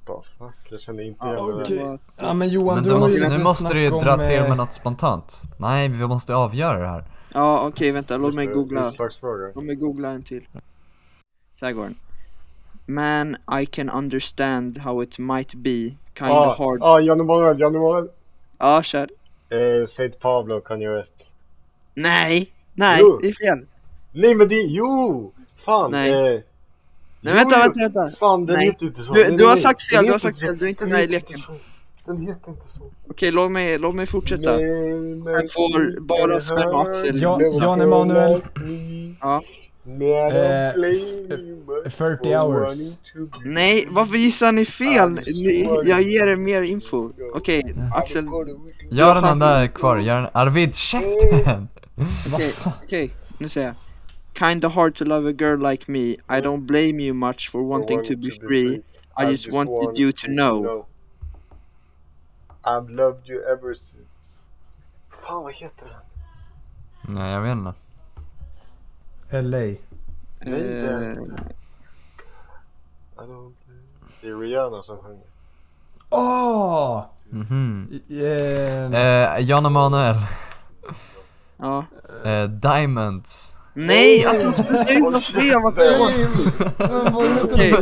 [0.07, 0.55] The fuck?
[0.71, 1.79] Jag känner inte Ja, igen okej.
[1.79, 1.91] där.
[1.93, 3.89] det Ja men Johan, Men du du har ju måste, lite nu måste du ju
[3.89, 5.43] dra om, till eh, med något spontant.
[5.59, 7.05] Nej, vi måste avgöra det här.
[7.35, 8.93] Ja okej vänta, låt mig det, googla.
[9.55, 10.49] Låt mig googla en till.
[11.55, 11.97] Så här går den.
[12.87, 15.71] Man, I can understand how it might be
[16.15, 16.79] kind Ah, of hard.
[16.83, 18.09] ah, Jan Emanuel, Jan Emanuel.
[18.59, 19.11] Ja, kör.
[19.49, 21.13] Eh, Saint Pablo, Kanye West.
[21.95, 23.19] Nej, nej, Jo.
[23.23, 23.67] det är fel.
[24.13, 25.33] Nej men det, jo!
[25.65, 25.91] Fan!
[25.91, 26.11] Nej.
[26.11, 26.41] Eh,
[27.21, 28.17] Nej vänta, jo, vänta, vänta.
[28.19, 28.67] Fan den Nej.
[28.67, 29.13] heter inte så.
[29.13, 29.61] Du- Nej, du har nej.
[29.63, 31.39] sagt fel, du har sagt fel, du är inte med i leken.
[31.39, 31.53] så.
[32.07, 32.81] Den heter inte så.
[33.11, 34.61] Okej, låt mig, låt mig fortsätta.
[34.63, 37.23] Jag får bara och Axel.
[37.23, 38.41] Ja, Jan Emanuel.
[39.21, 39.43] Ja.
[39.85, 39.93] Eh,
[40.75, 42.79] blame you, but 40 for hours.
[43.45, 45.11] Nej, varför gissar ni fel?
[45.27, 47.11] Ni, jag ger er mer info.
[47.35, 48.27] Okej, Axel.
[48.91, 50.31] Gör den där kvar, gör den.
[50.33, 51.69] Arvid, käften!
[52.35, 52.53] Okej,
[52.85, 53.77] okej, nu säger jag.
[54.35, 56.17] Kinda hard to love a girl like me.
[56.29, 58.83] I don't blame you much for wanting to be free.
[59.17, 60.87] I just wanted you to know.
[62.65, 64.09] I've loved you ever since.
[65.27, 67.15] Fan vad heter den?
[67.15, 67.73] Nej, jag vet inte.
[69.31, 69.59] LA.
[69.59, 69.81] Nej,
[70.41, 71.17] det är I
[73.23, 73.53] don't
[74.21, 75.27] Det är Rihanna som sjunger.
[76.11, 77.05] Åh!
[77.31, 78.01] Mhm.
[78.11, 80.17] Eh, Eh, Jan Emanuel.
[81.57, 81.85] ja.
[82.25, 83.57] Eh, Diamonds.
[83.75, 85.73] Nej, alltså sluta ut så fel, vad.
[87.45, 87.75] Okej.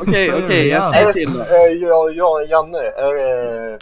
[0.00, 1.40] Okej, okej, jag säger till då.
[1.40, 2.78] Eh, ja, ja, Janne.
[2.78, 3.78] Är det...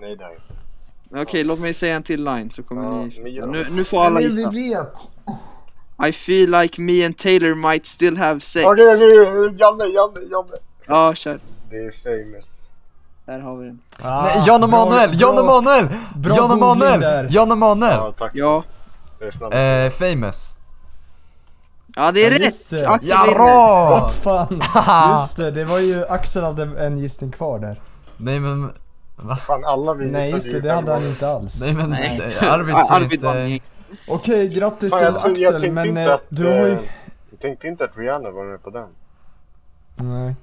[0.00, 1.22] Nej, det är inte.
[1.22, 3.40] Okej, låt mig säga en till line så kommer Ja, ni...
[3.46, 3.70] Nu, det.
[3.70, 4.50] nu får alla gissa.
[4.50, 4.92] vet!
[6.08, 8.66] I feel like me and Taylor might still have sex.
[8.66, 10.54] Okej, okej, Janne, Janne, Janne.
[10.86, 11.38] Ja, kör.
[11.70, 12.44] Det är famous.
[13.26, 13.80] Där har vi den.
[14.02, 15.10] Ah, Nej, Jan Emanuel!
[15.20, 15.86] Jan Emanuel!
[16.24, 16.56] Jan där.
[16.56, 17.26] Emanuel!
[17.34, 17.96] Jan Emanuel!
[17.96, 18.30] Ja, tack.
[18.34, 18.64] Ja.
[19.52, 20.58] Eh, famous.
[21.96, 22.70] Ja, det är Ja, rätt!
[22.70, 22.86] det.
[22.88, 23.26] Axel vinner.
[23.26, 23.90] Jarå!
[23.90, 24.60] Vad fan!
[25.10, 27.80] Just det, det var ju Axel hade en gissning kvar där.
[28.16, 28.72] Nej men,
[29.16, 29.36] Va?
[29.46, 31.60] Fan, alla vi Nej just det, det hade han inte alls.
[31.60, 32.38] Nej men Nej.
[32.40, 33.60] Arvid ser inte...
[34.08, 36.72] Okej, grattis Fan, till jag, jag Axel, tänkte men inte eh, att, du har ju...
[36.72, 36.78] eh,
[37.30, 38.88] Jag tänkte inte att Rihanna var med på den.
[39.96, 40.36] Nej.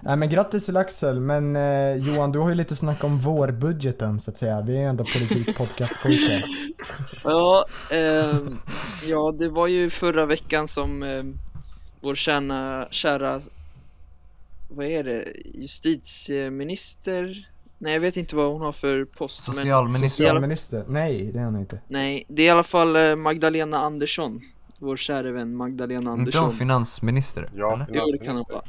[0.00, 4.20] Nej men grattis till Axel, men eh, Johan du har ju lite snack om vårbudgeten
[4.20, 4.60] så att säga.
[4.62, 6.44] Vi är ju ändå politikpodcastpojkar.
[7.24, 8.58] Ja, ehm,
[9.06, 11.34] ja, det var ju förra veckan som ehm,
[12.00, 13.40] vår kära, kära,
[14.68, 17.48] vad är det, justitieminister?
[17.78, 19.48] Nej, jag vet inte vad hon har för post.
[19.48, 20.08] Men, Socialminister.
[20.24, 20.84] Socialminister?
[20.88, 21.80] Nej, det är han inte.
[21.88, 24.40] nej, det är i alla fall eh, Magdalena Andersson.
[24.78, 26.42] Vår kära vän Magdalena Inte Andersson.
[26.42, 27.50] hon finansminister?
[27.54, 27.86] Ja, eller?
[27.92, 28.54] Jo, det kan hon finansminister.
[28.54, 28.64] vara.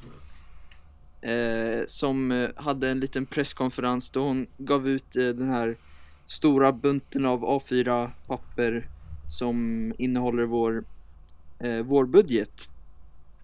[1.22, 5.78] Eh, som eh, hade en liten presskonferens då hon gav ut eh, den här
[6.26, 8.90] stora bunten av A4-papper
[9.28, 10.84] som innehåller vår,
[11.60, 12.68] eh, vår budget.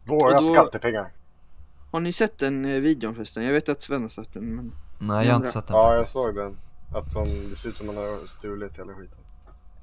[0.05, 1.11] Våra då- skattepengar.
[1.91, 3.43] Har ni sett den eh, videon förresten?
[3.43, 4.71] Jag vet att Sven har sett den men...
[4.99, 6.13] Nej jag har inte sett den Ja, jag faktiskt.
[6.13, 6.57] såg den.
[6.95, 9.17] Att hon, det ser ut som hon har stulit hela skiten.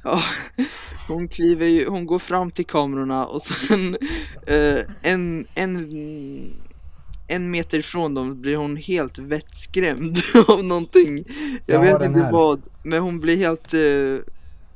[0.04, 0.22] Ja,
[1.08, 3.96] hon kliver ju, hon går fram till kamerorna och sen
[4.46, 5.90] eh, en, en,
[7.26, 11.24] en meter ifrån dem blir hon helt vettskrämd av någonting.
[11.66, 12.32] Jag, Jag vet inte här.
[12.32, 14.32] vad, men hon blir helt, eh,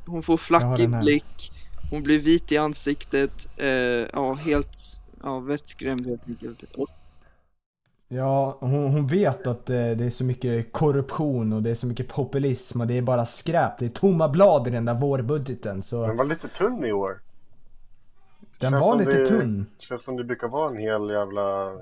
[0.06, 1.52] hon får flackig blick,
[1.90, 3.68] hon blir vit i ansiktet, eh,
[4.12, 4.76] ja helt,
[5.22, 6.64] ja vettskrämd helt enkelt.
[8.10, 11.86] Ja, hon, hon vet att eh, det är så mycket korruption och det är så
[11.86, 13.78] mycket populism och det är bara skräp.
[13.78, 17.20] Det är tomma blad i den där vårbudgeten så Den var lite tunn i år.
[18.58, 19.66] den känns var lite det- tunn.
[19.78, 21.72] Känns som det brukar vara en hel jävla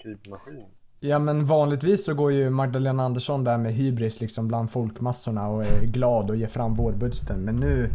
[0.00, 0.64] skrivmaskin.
[1.00, 5.64] Ja men vanligtvis så går ju Magdalena Andersson där med hybris liksom bland folkmassorna och
[5.64, 7.40] är glad och ger fram vårbudgeten.
[7.40, 7.90] Men nu,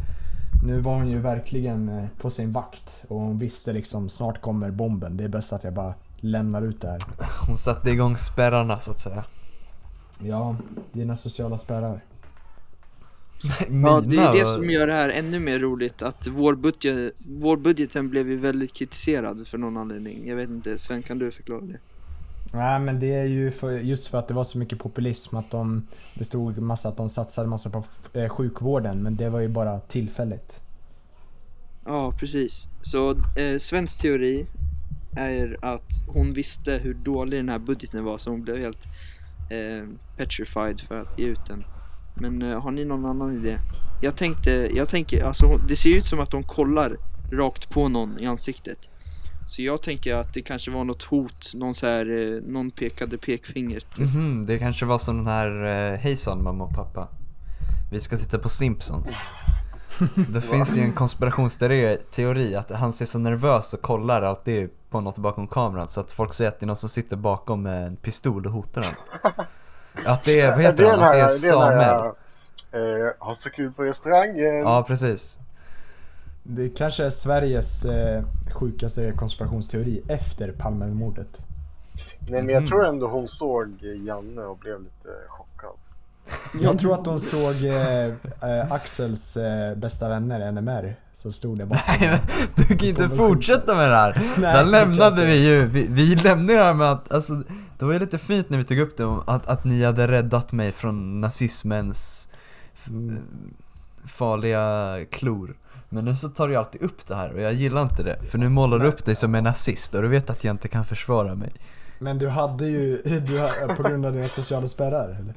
[0.66, 4.72] nu var hon ju verkligen eh, på sin vakt och hon visste liksom snart kommer
[4.72, 5.18] bomben.
[5.18, 7.02] Det är bäst att jag bara lämnar ut det här.
[7.48, 9.26] Hon satte igång spärrarna så att säga.
[10.20, 10.56] Ja,
[10.92, 12.04] dina sociala spärrar.
[13.70, 17.58] ja, det är det som gör det här ännu mer roligt att vår, budget, vår
[17.58, 20.28] budgeten blev ju väldigt kritiserad för någon anledning.
[20.28, 21.80] Jag vet inte, Sven kan du förklara det?
[22.54, 25.52] Nej men det är ju för, just för att det var så mycket populism att
[25.52, 29.48] de, det stod massa att de satsade massa på eh, sjukvården men det var ju
[29.48, 30.60] bara tillfälligt.
[31.86, 32.68] Ja, precis.
[32.82, 34.46] Så eh, Svens teori
[35.18, 38.84] är att hon visste hur dålig den här budgeten var så hon blev helt
[39.50, 41.66] eh, petrified för att ge ut den.
[42.16, 43.58] Men eh, har ni någon annan idé?
[44.02, 46.98] Jag tänkte, jag tänker, alltså det ser ju ut som att de kollar
[47.32, 48.78] rakt på någon i ansiktet.
[49.48, 52.06] Så jag tänker att det kanske var något hot, någon så här,
[52.36, 53.98] eh, någon pekade pekfingret.
[54.00, 57.08] Mhm, det kanske var som den här eh, Hejsan mamma och pappa.
[57.92, 59.16] Vi ska titta på Simpsons.
[60.30, 65.02] Det finns ju en konspirationsteori teori att han ser så nervös och kollar alltid på
[65.02, 67.88] något bakom kameran så att folk säger att det är någon som sitter bakom med
[67.88, 68.98] en pistol och hotar honom.
[70.06, 71.00] Att det är, vad heter är han?
[71.04, 72.12] Att det är här- Samuel.
[72.72, 74.56] eh, ha så kul på restaurangen.
[74.56, 75.40] Ja precis.
[76.48, 81.42] Det kanske är Sveriges eh, sjukaste konspirationsteori efter Palmemordet.
[82.30, 85.76] Nej men jag tror ändå hon såg Janne och blev lite chockad.
[86.62, 91.66] Jag tror att de såg eh, eh, Axels eh, bästa vänner, NMR, som stod där
[91.66, 92.20] bakom.
[92.56, 94.22] Du kan inte fortsätta med det här.
[94.38, 97.34] Nej, Där lämnade vi ju, vi, vi lämnade det här med att, alltså
[97.80, 100.08] det var ju lite fint när vi tog upp det om att, att ni hade
[100.08, 102.30] räddat mig från nazismens
[102.74, 103.20] f- Mm.
[104.08, 105.56] farliga klor.
[105.96, 108.20] Men nu så tar du alltid upp det här och jag gillar inte det.
[108.32, 110.68] För nu målar du upp dig som en nazist och du vet att jag inte
[110.68, 111.54] kan försvara mig.
[112.00, 115.34] Men du hade ju, du, har- på grund av dina sociala spärrar eller?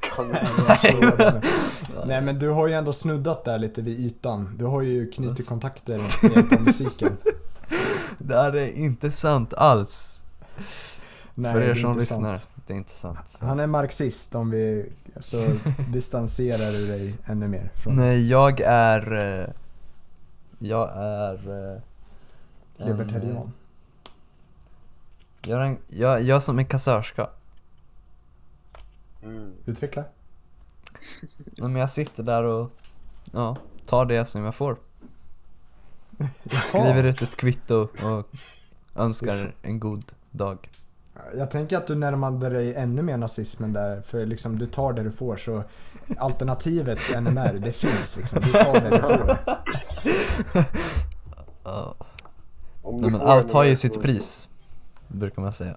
[2.06, 4.54] Nej, men du har ju ändå snuddat där lite vid ytan.
[4.58, 7.16] Du har ju knutit kontakter med hjälp av musiken.
[8.18, 10.22] Det här är inte sant alls.
[11.34, 12.36] Nej, för er som lyssnar.
[12.36, 12.50] sant.
[12.66, 13.18] Det är inte sant.
[13.26, 13.46] Så.
[13.46, 15.38] Han är marxist om vi så
[15.92, 19.52] distanserar du dig ännu mer från Nej, jag är...
[20.58, 21.34] Jag är...
[21.48, 21.80] eh,
[22.78, 23.52] en, eh, libertarian.
[25.46, 27.30] Jag är, en, jag, jag är som en kassörska.
[29.22, 29.52] Mm.
[29.66, 30.04] Utveckla.
[31.56, 32.70] Men jag sitter där och
[33.32, 34.76] ja, tar det som jag får.
[36.62, 38.28] Skriver ut ett kvitto och
[38.96, 40.70] önskar en god dag.
[41.36, 45.02] Jag tänker att du närmade dig ännu mer nazismen där, för liksom du tar det
[45.02, 45.62] du får så
[46.18, 48.40] alternativet NMR, det finns liksom.
[48.40, 49.38] Du tar det du får.
[51.64, 51.94] Ja.
[52.84, 54.48] Nej, men allt har ju sitt pris,
[55.08, 55.76] brukar man säga.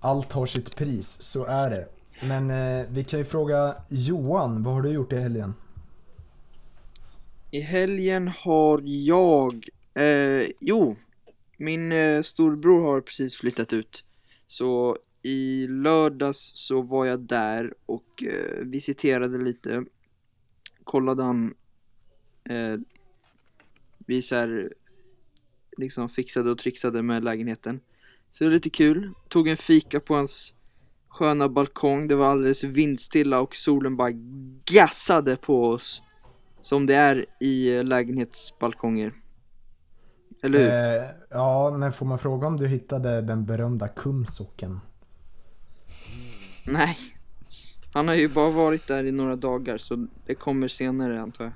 [0.00, 1.88] Allt har sitt pris, så är det.
[2.22, 5.54] Men eh, vi kan ju fråga Johan, vad har du gjort i helgen?
[7.50, 10.96] I helgen har jag, eh, jo,
[11.56, 14.04] min eh, storbror har precis flyttat ut.
[14.46, 19.84] Så i lördags så var jag där och eh, visiterade lite.
[20.84, 21.54] Kollade han
[22.50, 22.80] eh,
[24.06, 24.72] vi så här,
[25.76, 27.80] liksom fixade och trixade med lägenheten.
[28.30, 29.12] Så det var lite kul.
[29.28, 30.54] Tog en fika på hans
[31.08, 32.08] sköna balkong.
[32.08, 34.10] Det var alldeles vindstilla och solen bara
[34.64, 36.02] gassade på oss.
[36.60, 39.12] Som det är i eh, lägenhetsbalkonger.
[40.42, 40.68] Eller hur?
[40.68, 44.80] Eh, ja, men får man fråga om du hittade den berömda kumsocken?
[46.64, 46.98] Nej.
[47.92, 51.52] Han har ju bara varit där i några dagar så det kommer senare antar jag.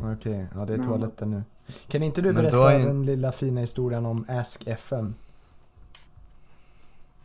[0.00, 1.42] Okej, ja det är toaletten nu.
[1.88, 5.14] Kan inte du Men berätta är- den lilla fina historien om Ask FM?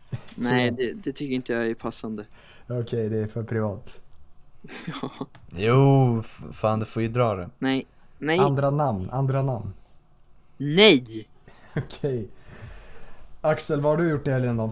[0.36, 2.26] Nej, det, det tycker inte jag är passande.
[2.68, 4.02] Okej, det är för privat.
[5.02, 5.12] Ja.
[5.50, 7.50] Jo, fan du får ju dra det.
[7.60, 7.88] Nej.
[8.18, 8.40] Nej.
[8.40, 9.74] Andra namn, andra namn.
[10.58, 11.28] Nej!
[11.76, 12.30] Okej.
[13.42, 14.72] Axel, vad har du gjort i helgen då?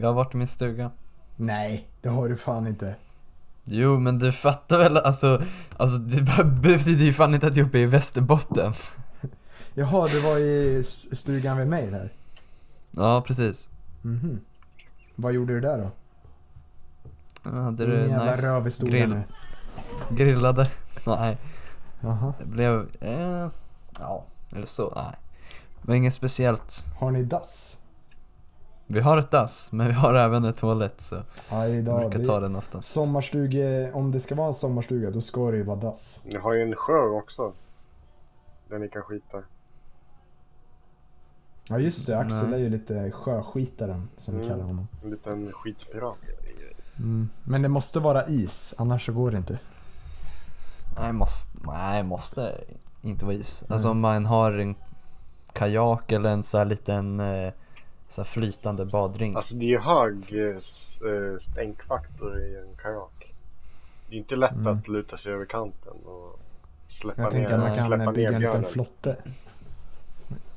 [0.00, 0.90] Jag har varit i min stuga.
[1.36, 2.94] Nej, det har du fan inte.
[3.64, 5.42] Jo men du fattar väl alltså,
[5.76, 8.72] alltså det betyder ju fan inte att jag är uppe i Västerbotten.
[9.74, 12.12] Jaha, du var i stugan vid mig där.
[12.90, 13.68] Ja precis.
[14.02, 14.40] Mhm.
[15.14, 15.90] Vad gjorde du där då?
[17.50, 18.46] Hade Ingen det jävla nice.
[18.46, 19.22] rövhistoria Grill, nu.
[20.16, 20.70] grillade.
[21.06, 21.36] Nej,
[22.00, 22.34] Jaha.
[22.38, 23.48] det blev, eh,
[24.00, 25.14] ja, eller så, nej.
[25.82, 26.86] Men inget speciellt.
[26.98, 27.78] Har ni dass?
[28.94, 32.10] Vi har ett dass, men vi har även ett toalett så Ja, vi idag.
[32.10, 32.92] brukar ta den oftast.
[32.92, 36.20] sommarstuge, om det ska vara en sommarstuga då ska det ju vara dass.
[36.24, 37.52] Ni har ju en sjö också.
[38.68, 39.42] Där ni kan skita.
[41.68, 42.60] Ja just det, Axel Nej.
[42.60, 44.50] är ju lite sjöskitaren som vi Mm.
[44.52, 44.88] kallar honom.
[45.04, 46.16] En liten skitpirat.
[46.98, 47.28] Mm.
[47.44, 49.58] Men det måste vara is, annars så går det inte.
[51.00, 52.54] Nej, måste, nej, måste
[53.02, 53.64] inte vara is.
[53.68, 53.96] Alltså Mm.
[53.96, 54.74] om man har en
[55.52, 57.52] kajak eller en så här liten eh,
[58.14, 59.34] så här flytande badring.
[59.36, 63.34] Alltså det är ju hög eh, stänkfaktor i en kajak.
[64.08, 64.66] Det är inte lätt Mm.
[64.66, 66.40] att luta sig över kanten och
[66.88, 69.16] släppa Jag ner, tänker att man kan bygga en liten flotte.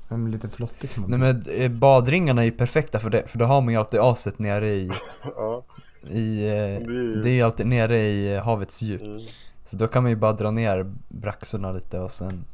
[0.10, 1.52] En liten flotte kan man Nej bygga.
[1.58, 4.39] men eh, badringarna är ju perfekta för det, för då har man ju alltid aset
[4.39, 4.91] nere i,
[5.36, 5.63] Ja,
[6.10, 7.22] i eh, det är ju...
[7.22, 9.02] det är ju alltid nere i havets djup.
[9.02, 9.22] Mm.
[9.65, 12.46] Så då kan man ju bara dra ner braxorna lite och sen,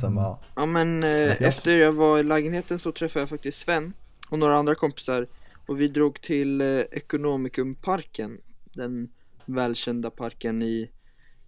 [0.00, 0.24] sen Mm.
[0.24, 3.92] bara, Ja men eh, efter jag var i lägenheten så träffade jag faktiskt Sven
[4.30, 5.26] och några andra kompisar
[5.66, 8.40] och vi drog till eh, Ekonomikumparken
[8.74, 9.08] Den
[9.46, 10.90] välkända parken i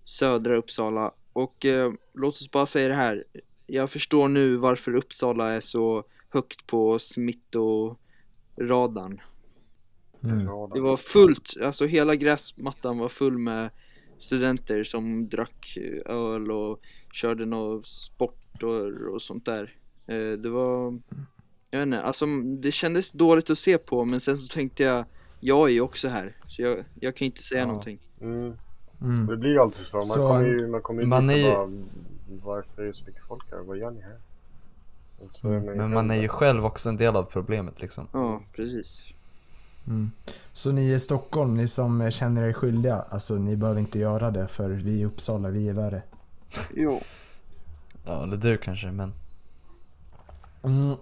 [0.04, 3.24] södra Uppsala och eh, låt oss bara säga det här
[3.66, 9.20] Jag förstår nu varför Uppsala är så högt på smittoradarn
[10.24, 10.46] Mm.
[10.74, 13.70] Det var fullt, alltså hela gräsmattan var full med
[14.18, 16.80] studenter som drack eh, öl och
[17.12, 19.74] körde någon sport och, och sånt där.
[20.06, 21.00] Eh, Det var,
[21.70, 22.26] jag vet inte, alltså
[22.60, 25.04] det kändes dåligt att se på men sen så tänkte jag,
[25.40, 27.66] jag är ju också här så jag, jag kan inte säga Ja.
[27.66, 27.98] någonting.
[28.20, 28.52] Mm.
[29.02, 29.26] Mm.
[29.26, 29.96] Det blir ju alltid så.
[29.96, 31.68] Man Så- kommer ju, man kommer ju Man är ju- bara,
[32.44, 33.58] varför är det så mycket folk här?
[33.58, 34.16] Vad gör ni här?
[35.44, 35.64] Mm.
[35.76, 38.08] men man är ju själv också en del av problemet liksom.
[38.12, 39.02] Ja, precis.
[39.86, 40.10] Mm.
[40.52, 44.48] Så ni i Stockholm, ni som känner er skyldiga, alltså ni behöver inte göra det
[44.48, 46.02] för vi i Uppsala, vi är värre.
[46.74, 47.00] Jo.
[48.06, 49.12] Ja, eller du kanske, men
[50.62, 50.96] Mm.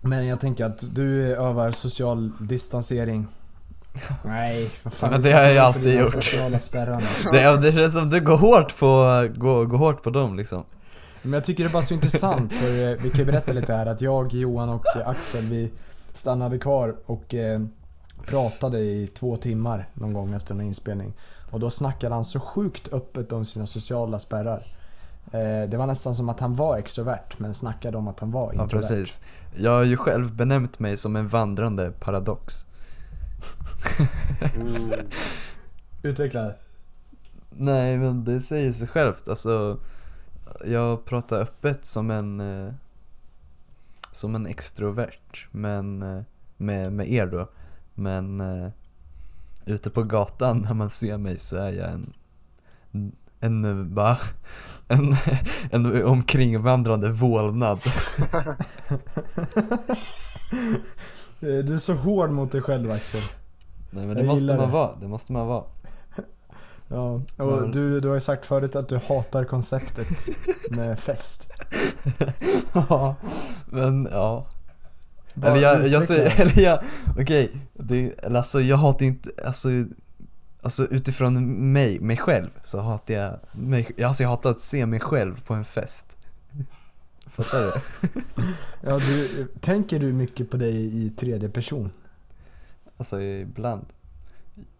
[0.00, 3.26] Men jag tänker att du övar social distansering.
[4.24, 5.10] Nej, vad fan.
[5.10, 6.12] Men det har jag ta alltid gjort.
[6.12, 7.06] Sociala spärrarna.
[7.32, 8.86] det, ja, det känns som du går hårt på,
[9.36, 10.64] går, går hårt på dem liksom.
[11.22, 13.74] Men jag tycker det är bara så intressant för eh, vi kan ju berätta lite
[13.74, 15.70] här att jag, Johan och Axel vi
[16.12, 17.60] stannade kvar och eh,
[18.26, 21.12] pratade i två timmar någon gång efter en inspelning.
[21.50, 24.62] Och då snackade han så sjukt öppet om sina sociala spärrar.
[25.32, 28.52] Eh, det var nästan som att han var extrovert men snackade om att han var
[28.54, 28.88] Ja introvert.
[28.88, 29.20] precis.
[29.56, 32.66] Jag har ju själv benämnt mig som en vandrande paradox.
[34.54, 35.06] Mm.
[36.02, 36.52] Utveckla.
[37.50, 39.80] Nej men det säger sig självt, alltså
[40.64, 42.72] Jag pratar öppet som en eh,
[44.12, 46.22] Som en extrovert, men eh,
[46.56, 47.48] med, med er då
[47.94, 48.70] Men eh,
[49.64, 52.12] ute på gatan när man ser mig så är jag en
[53.40, 54.18] En, bara
[54.88, 55.16] en,
[55.70, 57.80] en omkringvandrande vålnad
[61.42, 63.22] Eh, Du är så hård mot dig själv Axel.
[63.90, 64.66] Nej men det Jag måste man det.
[64.72, 65.64] vara, det måste man vara
[66.88, 67.70] Ja, och Ja.
[67.72, 70.08] du, du har ju sagt förut att du hatar konceptet
[70.70, 71.50] med fest.
[72.72, 73.14] Ja,
[73.66, 74.46] men ja
[75.34, 76.10] Bara Eller jag, jag,
[76.40, 76.78] eller jag,
[77.18, 79.68] okej, det, eller alltså jag hatar ju inte, alltså
[80.62, 85.00] Alltså utifrån mig, mig själv, så hatar jag mig, alltså jag hatar att se mig
[85.00, 86.16] själv på en fest
[87.26, 87.72] Fattar du?
[88.80, 91.90] Ja, du, tänker du mycket på dig i tredje person?
[92.96, 93.86] Alltså ibland.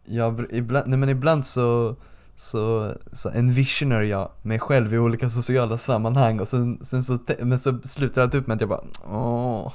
[0.05, 1.97] Jag, ibland, nej men ibland så,
[2.37, 7.59] så, så envisionar jag mig själv i olika sociala sammanhang och sen, sen så, men
[7.59, 9.73] så slutar allt upp med att jag bara åh.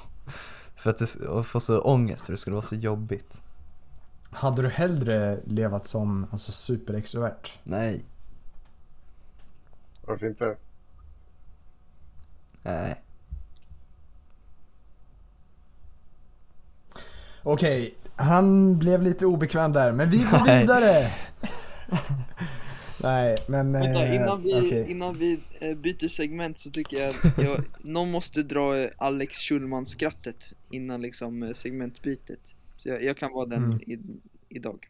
[0.76, 3.42] För att det, och får så ångest för det skulle vara så jobbigt.
[4.36, 7.60] Hade du hellre levat som alltså, superextrovert?
[7.64, 8.06] Nej,
[10.02, 10.58] Varför inte?
[12.64, 13.02] nej.
[17.44, 20.62] Okej, han blev lite obekväm där, men vi går Nej.
[20.62, 20.94] vidare!
[23.04, 23.72] Nej, men...
[23.72, 24.92] Vänta, eh, innan vi, okej.
[24.92, 30.54] innan vi eh, byter segment så tycker jag att jag, någon måste dra Alex Schulman-skrattet
[30.70, 32.55] innan liksom eh, segmentbytet.
[32.86, 33.80] Så jag, jag kan vara den Mm.
[33.82, 33.98] i,
[34.50, 34.90] idag.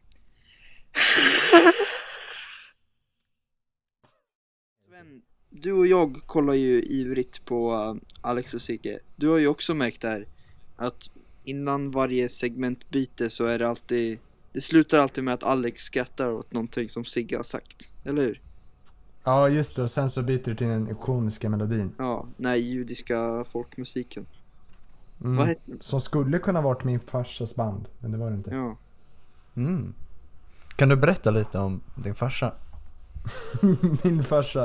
[4.88, 8.98] Sven, du och jag kollar ju ivrigt på eh, Alex och Sigge.
[9.16, 10.28] Du har ju också märkt där
[10.76, 11.10] att
[11.44, 14.18] innan varje segmentbyte så är det alltid
[14.52, 18.42] det slutar alltid med att Alex skrattar åt någonting som Sigge har sagt, eller hur?
[19.24, 19.82] Ja, just det.
[19.82, 21.92] Och sen så byter du till den ikoniska melodin.
[21.98, 24.26] Ja, nej, judiska folkmusiken.
[25.20, 25.36] Mm.
[25.36, 25.78] Vad heter den?
[25.80, 28.50] Som skulle kunna varit min farsas band, men det var det inte.
[28.50, 28.76] Ja.
[29.56, 29.94] Mm.
[30.76, 32.52] Kan du berätta lite om din farsa?
[34.02, 34.60] min farsa.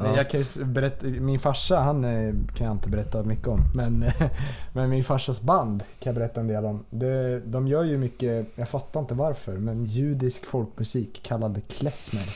[0.00, 0.16] Nej, Ja.
[0.16, 3.60] jag kan ju berätta, min farsa han eh, kan jag inte berätta mycket om.
[3.74, 4.04] Men,
[4.72, 6.84] men min farsas band kan jag berätta en del om.
[6.90, 12.28] Det, de gör ju mycket, jag fattar inte varför, men judisk folkmusik kallad klezmer.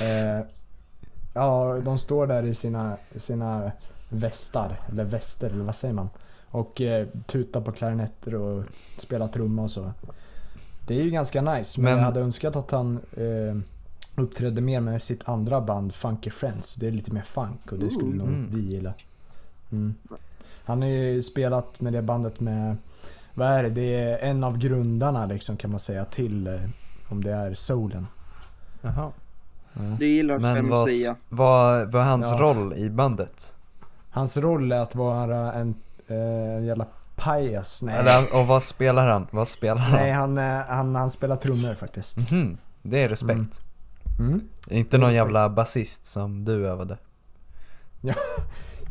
[0.00, 0.46] Eh,
[1.34, 3.72] ja, de står där i sina, sina
[4.08, 6.08] västar, eller väster, eller vad säger man?
[6.54, 8.64] Och eh, tutar på klarinetter och
[8.96, 9.92] spelar trumma och så.
[10.86, 13.56] Det är ju ganska nice, men, Men- jag hade önskat att han eh,
[14.22, 16.74] uppträdde mer med sitt andra band Funky Friends.
[16.74, 18.48] Det är lite mer funk och det skulle nog Mm.
[18.52, 18.94] vi gilla.
[19.72, 19.94] Mm.
[20.64, 22.76] Han har ju spelat med det bandet med,
[23.34, 23.70] vad är det?
[23.70, 26.60] Det är en av grundarna liksom kan man säga till, eh,
[27.08, 28.06] om det är soulen.
[28.80, 29.10] Jaha.
[29.98, 31.16] Det gillar Sven Men att vad, säga.
[31.28, 32.38] vad, vad är hans Ja.
[32.40, 33.56] roll i bandet?
[34.10, 35.74] Hans roll är att vara en,
[36.08, 36.86] en jävla
[37.16, 37.82] pajas.
[37.82, 39.26] Nej, Eller, och vad spelar han?
[39.30, 39.92] Vad spelar han?
[40.00, 42.30] Nej han, eh, han, han spelar trummor faktiskt.
[42.30, 43.62] Mhm, det är respekt.
[44.18, 44.40] Mm.
[44.70, 45.24] Inte någon respekt.
[45.24, 46.98] jävla basist som du övade.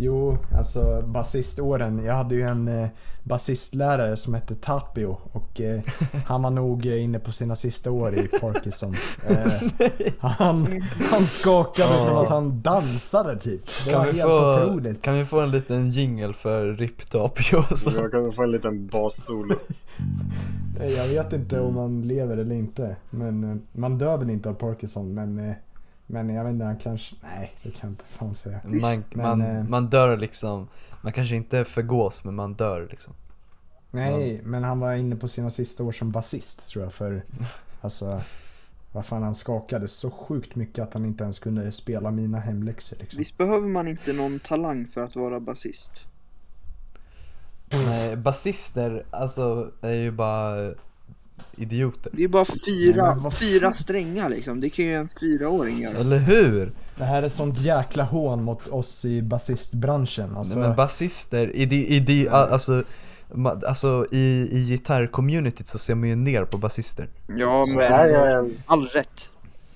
[0.04, 2.06] Jo, alltså basiståren.
[2.06, 2.89] Jag hade ju en eh,
[3.24, 5.82] basistlärare som hette Tapio och eh,
[6.26, 8.95] han var nog eh, inne på sina sista år i Parkinson.
[9.30, 9.88] Eh,
[10.20, 10.68] han,
[11.12, 13.62] han skakade som att han dansade typ.
[13.86, 15.04] Det var vi helt få, otroligt.
[15.04, 17.76] kan vi få en liten jingle för Rip Tapio?
[17.76, 17.91] så?
[17.91, 19.56] Jag kan få en liten bassolo.
[20.80, 22.95] Jag vet inte om man lever eller inte.
[23.10, 25.56] Men eh, man dör väl inte av Parkinson men eh,
[26.14, 27.16] men jag vet inte, han kanske...
[27.22, 28.61] Nej, det kan jag inte fan säga.
[28.64, 30.68] Man, men, man, eh, man dör liksom,
[31.01, 33.14] man kanske inte förgås men man dör liksom.
[33.91, 37.24] Nej, men han var inne på sina sista år som basist tror jag för
[37.82, 38.22] alltså
[38.91, 42.97] vad fan han skakade så sjukt mycket att han inte ens kunde spela mina hemläxor
[42.99, 43.20] liksom.
[43.20, 46.07] Visst behöver man inte någon talang för att vara basist?
[47.72, 50.74] Nej, basister alltså är ju bara
[51.58, 52.12] idioter.
[52.16, 55.78] Det är bara fyra, Nej, men vad fyra strängar liksom, det kan ju en fyraåring
[55.78, 55.98] göra.
[55.98, 56.72] Eller hur?
[56.96, 60.36] Det här är sånt jäkla hån mot oss i basistbranschen.
[60.38, 62.84] Alltså, Nej, men basister, i, di- i, di- alltså,
[63.68, 67.10] alltså i, i gitarrcommunityt så ser man ju ner på basister.
[67.28, 69.30] Ja, men här är all rätt.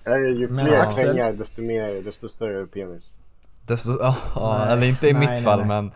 [0.04, 3.12] är ju Men fler Axel- pengar desto mer, desto större penis.
[3.68, 5.68] Desto, ja, ja, Nej, eller inte i nej, mitt nej, fall nej.
[5.68, 5.92] men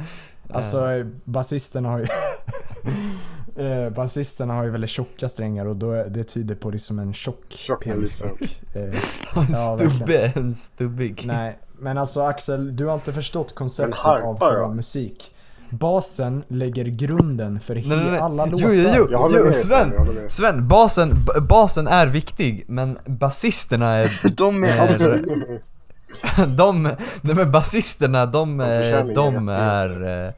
[0.54, 2.06] alltså eh, basisterna har ju
[3.58, 7.14] eh, Basisterna har ju väldigt tjocka strängar och då är, det tyder på liksom en
[7.14, 7.98] tjock, Tjock penis.
[8.24, 8.26] melissa.
[8.26, 8.84] Och, eh,
[9.36, 11.24] en Ja, stubbe, en stubbig.
[11.26, 15.36] Nej, men alltså Axel, du har inte förstått konceptet av själva musik.
[15.70, 18.20] Basen lägger grunden för Nej, nej, nej.
[18.20, 18.74] alla Jo, låtar.
[18.98, 19.94] jo, jo, jo med, Sven.
[20.30, 26.84] Sven, basen, basen är viktig men basisterna är, De är är de,
[27.22, 30.34] nej men basisterna de, De de är eh,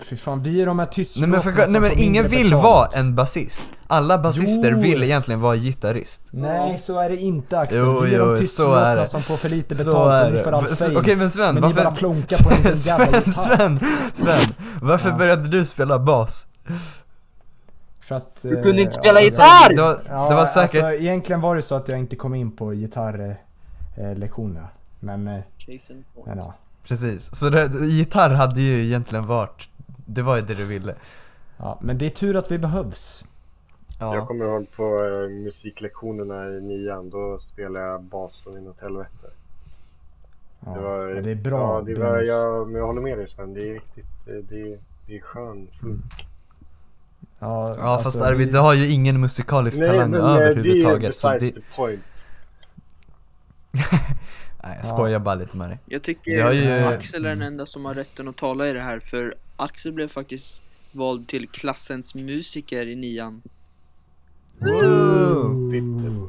[0.00, 2.62] Fy fan, vi är de här Nej tystlåtarna men, för, nej, men ingen vill betalt.
[2.62, 4.78] vara en basist Alla basister Jo.
[4.80, 7.80] vill egentligen vara gitarrist Nej, så är det inte Axel.
[7.84, 9.06] Jo, vi är jo, de så är tystlåtarna det.
[9.06, 10.44] som får för lite Så betalt är och ni det.
[10.44, 10.98] får all V- så- fame.
[11.00, 11.78] Okej men Sven, men varför...
[11.78, 13.30] ni bara plonkar på en liten Sven, gitarr.
[13.30, 13.80] Sven,
[14.12, 14.48] Sven,
[14.82, 15.16] varför Ja.
[15.16, 16.46] började du spela bas?
[18.00, 19.74] För att, Du eh, kunde inte spela det- gitarr!
[19.76, 22.34] Det var, Ja, det var säkert, alltså egentligen var det så att jag inte kom
[22.34, 24.68] in på gitarrlektionerna.
[25.00, 26.26] Men, eh, Case in point.
[26.26, 26.54] men ja.
[26.88, 29.68] precis, så det, gitarr hade ju egentligen varit,
[30.06, 30.94] det var ju det du ville
[31.56, 31.78] ja.
[31.82, 33.24] Men det är tur att vi behövs.
[33.98, 38.80] Jag Ja, kommer ihåg på eh, musiklektionerna i nian, då spelade jag bas som inåt
[38.80, 39.30] helvete.
[40.60, 41.58] Ja, Det var, det är bra.
[41.78, 44.78] Ja, det var, jag, men jag håller med dig Sven, det är riktigt, det, det,
[45.06, 46.02] det är skön Mm.
[47.38, 50.26] Ja, Ja alltså, fast Arvid, vi- du har ju ingen musikalisk Nej talang men eh,
[50.26, 51.52] det är ju överhuvudtaget besides det...
[51.52, 52.00] the point.
[54.68, 55.78] Nej jag skojar bara lite med dig.
[55.86, 58.98] Jag tycker ju- Axel är den enda som har rätten att tala i det här
[58.98, 60.62] för Axel blev faktiskt
[60.92, 63.42] vald till klassens musiker i nian.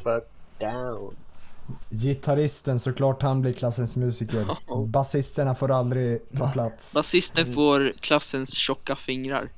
[0.04, 0.24] Fuck
[0.60, 1.16] down.
[1.90, 4.48] Gitarristen såklart, han blir klassens musiker.
[4.92, 6.96] Basisterna får aldrig ta plats.
[6.96, 9.50] Basisten får klassens tjocka fingrar.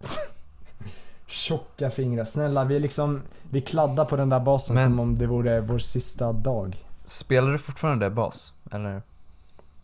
[1.26, 2.24] Tjocka fingrar.
[2.24, 5.78] Snälla, vi liksom, vi kladdar på den där basen Men- som om det vore vår
[5.78, 6.76] sista dag.
[7.12, 8.52] Spelar du fortfarande bas?
[8.72, 9.02] Eller?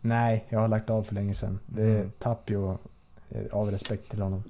[0.00, 1.58] Nej, jag har lagt av för länge sedan.
[1.66, 2.10] Det är Mm.
[2.18, 2.78] Tapio,
[3.30, 4.42] eh, av respekt till honom.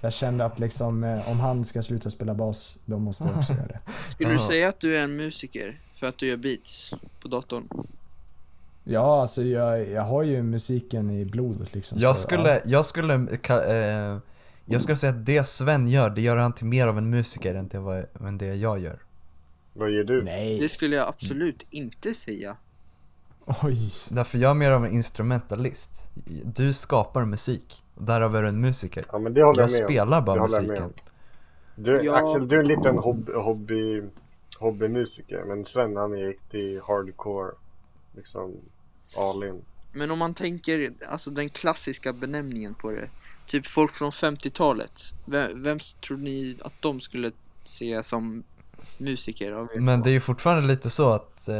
[0.00, 3.52] Jag kände att liksom, eh, om han ska sluta spela bas, då måste jag också
[3.58, 3.80] göra det.
[4.10, 6.92] Skulle du säga att du är en musiker för att du gör beats
[7.22, 7.68] på datorn?
[8.84, 11.98] Ja, alltså jag, jag har ju musiken i blodet liksom.
[11.98, 13.68] Jag så, skulle, jag skulle, ka-
[14.14, 14.18] eh,
[14.64, 17.54] jag skulle säga att det Sven gör, det gör han till mer av en musiker
[17.54, 18.98] än det, vad, än det jag gör.
[19.78, 20.22] Vad ger du?
[20.22, 22.56] Nej, Det skulle jag absolut inte säga.
[23.62, 23.76] oj.
[24.08, 26.02] Därför jag är mer av en instrumentalist.
[26.44, 29.04] Du skapar musik, därav är du en musiker.
[29.12, 29.88] Ja men det håller Jag jag med om.
[29.92, 30.84] spelar bara Det musiken.
[30.84, 30.92] om.
[31.76, 32.16] Du, Ja.
[32.16, 34.02] Axel, du är en liten hobby, hobby,
[34.58, 35.44] hobbymusiker.
[35.46, 37.52] Men Sven han är riktig hardcore.
[38.16, 38.56] Liksom
[39.16, 39.62] all in.
[39.92, 43.08] Men om man tänker, alltså den klassiska benämningen på det.
[43.46, 45.00] Typ folk från 50-talet.
[45.24, 47.32] Vem, vem tror ni att de skulle
[47.64, 48.42] se som
[49.00, 49.52] musiker?
[49.52, 51.54] Av Men det är ju fortfarande lite så att, eh,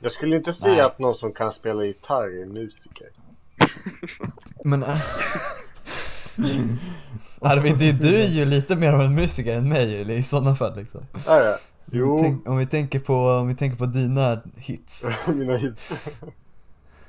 [0.00, 0.80] Jag skulle inte säga Nej.
[0.80, 3.06] att någon som kan spela gitarr är musiker.
[4.64, 4.84] men
[7.40, 10.56] Arvid, det- du är ju lite mer av en musiker än mig eller, i sådana
[10.56, 11.00] fall liksom.
[11.28, 11.58] Är det?
[11.94, 15.04] Jo, Tänk, om, vi tänker på, om vi tänker på dina hits.
[15.26, 15.90] mina hits.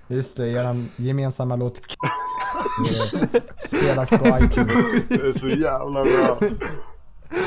[0.08, 1.82] Just det, eran gemensamma låt
[2.92, 5.08] eh, spelas på iTunes.
[5.08, 6.40] Det är så jävla bra.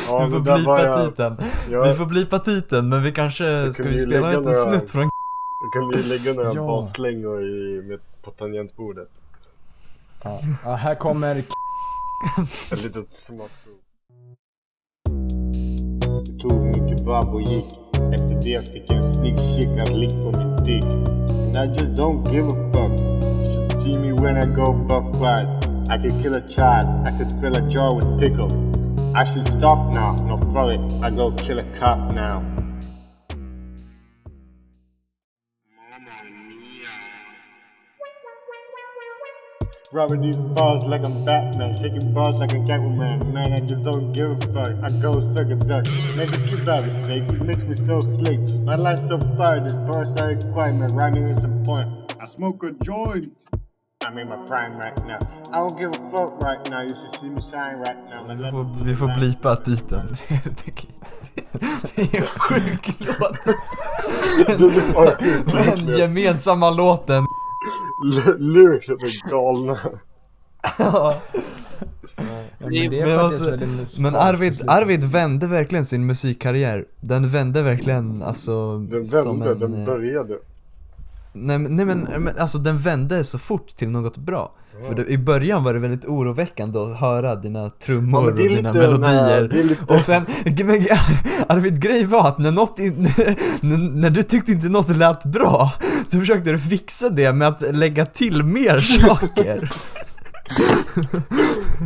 [0.09, 1.37] Ja, vi får blipa jag- titeln.
[1.70, 5.03] Ja, Vi får blipa titeln, men vi kanske, ska vi spela lite några- snutt från
[5.62, 6.66] Då kan vi lägga några Ja.
[6.66, 9.09] baslängor i, med, på tangentbordet.
[10.24, 10.41] Ja.
[10.64, 11.37] Ja, här kommer
[12.72, 13.76] Ett litet smått prov.
[16.24, 17.64] Det tog min kebab och gick.
[18.14, 20.84] Efter det fick jag en kick att lick på min dick.
[20.84, 22.99] And I just don't give a fuck.
[23.53, 25.49] Should see me when I go buck wild.
[25.89, 27.09] I could kill a child.
[27.09, 28.55] I could fill a jar with pickles.
[29.15, 30.17] I should stop now.
[30.27, 31.05] No fuck it.
[31.05, 32.43] I go kill a cop now.
[39.93, 43.33] Rubbing these balls like I'm Batman, shaking balls like a Catwoman.
[43.33, 44.75] Man, I just don't give a fuck.
[44.83, 45.87] I go suck a duck.
[46.17, 47.23] Man, this keep out of sake.
[47.31, 48.41] It makes me so slick.
[48.61, 49.61] My life's so fire.
[49.61, 50.75] This I quiet.
[50.75, 52.15] My rhyming is on point.
[52.21, 53.45] I smoke a joint.
[54.09, 55.19] I'm in my prime right now.
[55.53, 56.83] I don't give a fuck right now.
[56.83, 58.29] You should see me shine right now.
[58.37, 60.17] Vi får, vi får blipa titeln.
[61.97, 63.37] Det är en sjuk låt.
[65.87, 67.27] Den gemensamma låten.
[68.39, 69.79] Lyricsen är galna.
[70.79, 71.15] Ja,
[72.61, 74.65] men det är Men alltså- Men Arvid.
[74.69, 76.85] Arvid vände verkligen sin musikkarriär.
[77.01, 80.39] Den vände verkligen alltså Den som vände, en, den eh, började.
[81.37, 84.53] Nej, men- nej men, men alltså den vände så fort till något bra.
[84.89, 89.49] För det, i början var det väldigt oroväckande att höra dina trummor och dina melodier.
[89.64, 90.26] lite- Och sen,
[90.64, 90.87] men,
[91.49, 93.03] Arvid grej var att när något, in,
[93.61, 95.72] när, du tyckte inte något lät bra
[96.07, 99.70] så försökte du fixa det med att lägga till mer saker.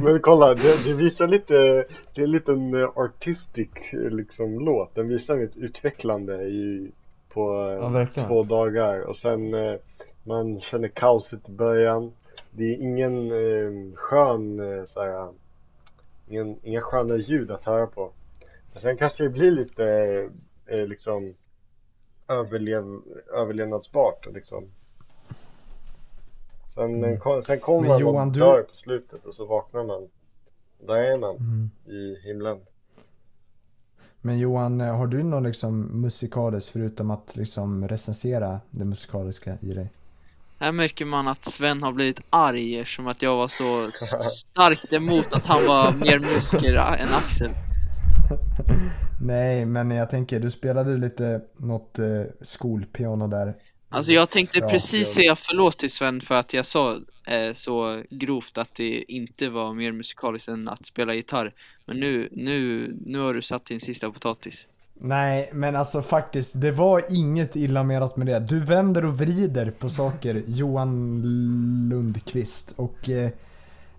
[0.05, 1.55] Men kolla, det, det visar lite,
[2.14, 3.68] det är en liten artistic
[4.11, 4.94] liksom låt.
[4.94, 6.90] Den visar ett utvecklande i,
[7.35, 9.01] på eh, Ja, två dagar.
[9.01, 9.74] Och sen eh,
[10.24, 12.12] man känner kaoset i början.
[12.51, 15.28] Det är ingen eh, skön, eh, såhär,
[16.28, 18.11] ingen, inga sköna ljud att höra på.
[18.72, 19.85] Men sen kanske det blir lite
[20.66, 21.35] eh, liksom
[22.28, 23.01] överlev,
[23.33, 24.64] överlevnadsbart liksom.
[26.74, 29.85] Sen, eh, kom, sen kommer man Johan, och du- dör på slutet och så vaknar
[29.85, 30.09] man.
[30.87, 31.70] Där är man Mm.
[31.87, 32.61] i himlen.
[34.23, 39.73] Men Johan, eh, har du någon liksom musikaliskt förutom att liksom recensera det musikaliska i
[39.73, 39.91] dig?
[40.59, 43.91] Här märker man att Sven har blivit arg eftersom att jag var så
[44.21, 47.51] starkt emot att han var mer musiker än Axel.
[49.21, 53.55] Nej, men jag tänker, du spelade lite något eh, skolpiano där.
[53.93, 56.93] Alltså jag tänkte precis jag- säga förlåt till Sven för att jag sa
[57.26, 61.55] eh, så grovt att det inte var mer musikaliskt än att spela gitarr.
[61.86, 64.66] Men nu, nu, nu har du satt din sista potatis.
[65.03, 68.41] Nej, men alltså faktiskt, det var inget illa menat med det.
[68.41, 71.22] Du vänder och vrider på saker, Johan
[71.91, 72.74] Lundqvist.
[72.76, 73.30] Och eh,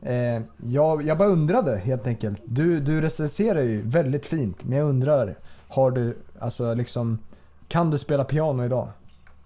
[0.04, 2.42] Eh, jag, jag bara undrade helt enkelt.
[2.46, 5.38] Du, du recenserar ju väldigt fint, men jag undrar,
[5.68, 7.20] har du, alltså liksom,
[7.68, 8.88] kan du spela piano idag?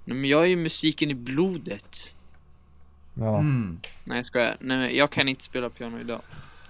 [0.05, 2.11] Nej, men jag är ju musiken i blodet.
[3.13, 3.37] Ja.
[3.37, 3.79] Mm.
[4.03, 4.55] Nej jag skojar.
[4.59, 6.21] Nej jag kan inte spela piano idag.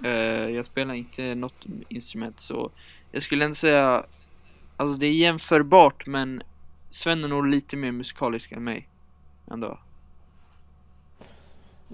[0.03, 2.71] Eh, jag spelar inte något instrument så
[3.11, 4.05] jag skulle ändå säga
[4.77, 6.43] Alltså det är jämförbart men
[6.89, 8.89] Sven är nog lite mer musikalisk än mig.
[9.51, 9.79] Ändå.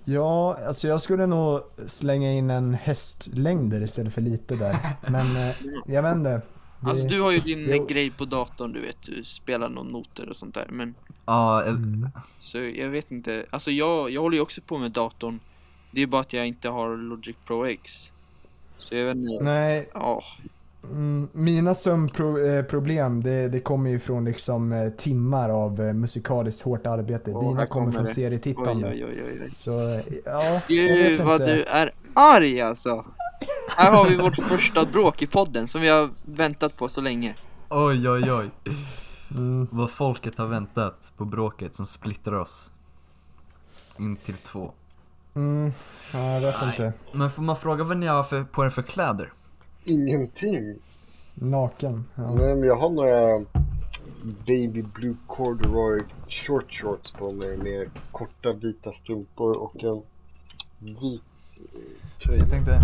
[0.03, 4.77] Ja, alltså jag skulle nog slänga in en hästlängder istället för lite där.
[5.01, 6.41] Men eh, jag vet inte.
[6.83, 7.85] Det- Alltså du har ju din Jo.
[7.85, 12.09] grej på datorn du vet, du spelar någon noter och sånt där men Ja, Mm.
[12.39, 15.39] Så jag vet inte, alltså jag, jag håller ju också på med datorn
[15.91, 18.11] Det är bara att jag inte har Logic Pro X
[18.77, 20.23] Så jag vet inte, Nej, ja
[20.91, 26.87] mm, mina sömnproblem det, det kommer ju från liksom eh, timmar av eh, musikaliskt hårt
[26.87, 27.31] arbete.
[27.31, 28.09] Åh, Dina kommer kommer från det.
[28.09, 28.87] Serietittande.
[28.89, 29.49] oj oj oj, oj.
[29.53, 31.53] Så eh, ja, jag Gud vet vad inte.
[31.55, 33.05] du är arg alltså
[33.81, 37.33] Här har vi vårt första bråk i podden som vi har väntat på så länge
[37.69, 38.49] oj oj oj.
[39.31, 42.71] Mm, Vad folket har väntat på bråket som splittrar oss.
[43.99, 44.71] In till två.
[45.35, 45.71] mm,
[46.13, 46.93] ja, jag vet inte.
[47.11, 49.33] Men får man fråga vad ni har för, på er för kläder?
[49.83, 50.75] Ingenting.
[51.33, 52.05] Naken.
[52.15, 52.35] Ja.
[52.35, 53.45] Nej men jag har några
[54.47, 60.01] baby blue corduroy short shorts på mig med korta vita strumpor och en
[60.79, 61.21] vit
[61.57, 62.39] eh, tröja.
[62.39, 62.79] Jag tänkte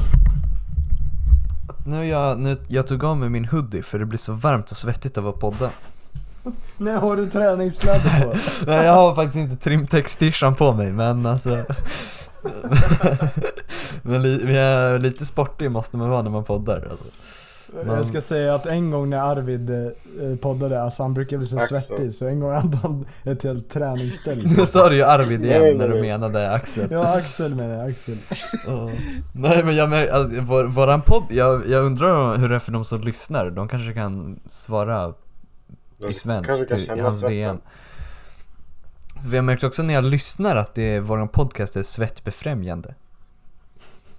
[1.86, 4.78] nu jag, nu, jag tog av mig min hoodie för det blir så varmt och
[4.78, 5.70] svettigt av att podda.
[6.78, 8.36] Nej, har du träningskläder på?
[8.72, 11.49] Nej jag har faktiskt inte trimtex-tishan på mig men alltså
[14.01, 17.37] Men li, vi är lite sportig måste man vara när man poddar alltså.
[17.86, 21.57] Jag ska säga att en gång när Arvid eh, poddade, alltså han brukar bli så
[21.57, 21.82] Axel.
[21.82, 24.47] svettig så en gång hade han ett helt träningsställ.
[24.57, 27.76] Nu sa du ju Arvid igen Nej, när nej, du menade Axel Ja, Axel menar
[27.78, 28.18] jag, Axel.
[28.68, 28.89] Ja.
[29.32, 32.72] Nej men jag märker, alltså, vår, våran podd, jag, jag undrar hur det är för
[32.72, 35.13] de som lyssnar, de kanske kan svara
[36.09, 37.22] i Sven, till, hans.
[37.22, 37.57] DM
[39.26, 42.95] Vi har märkt också när jag lyssnar att det är, våran podcast är svettbefrämjande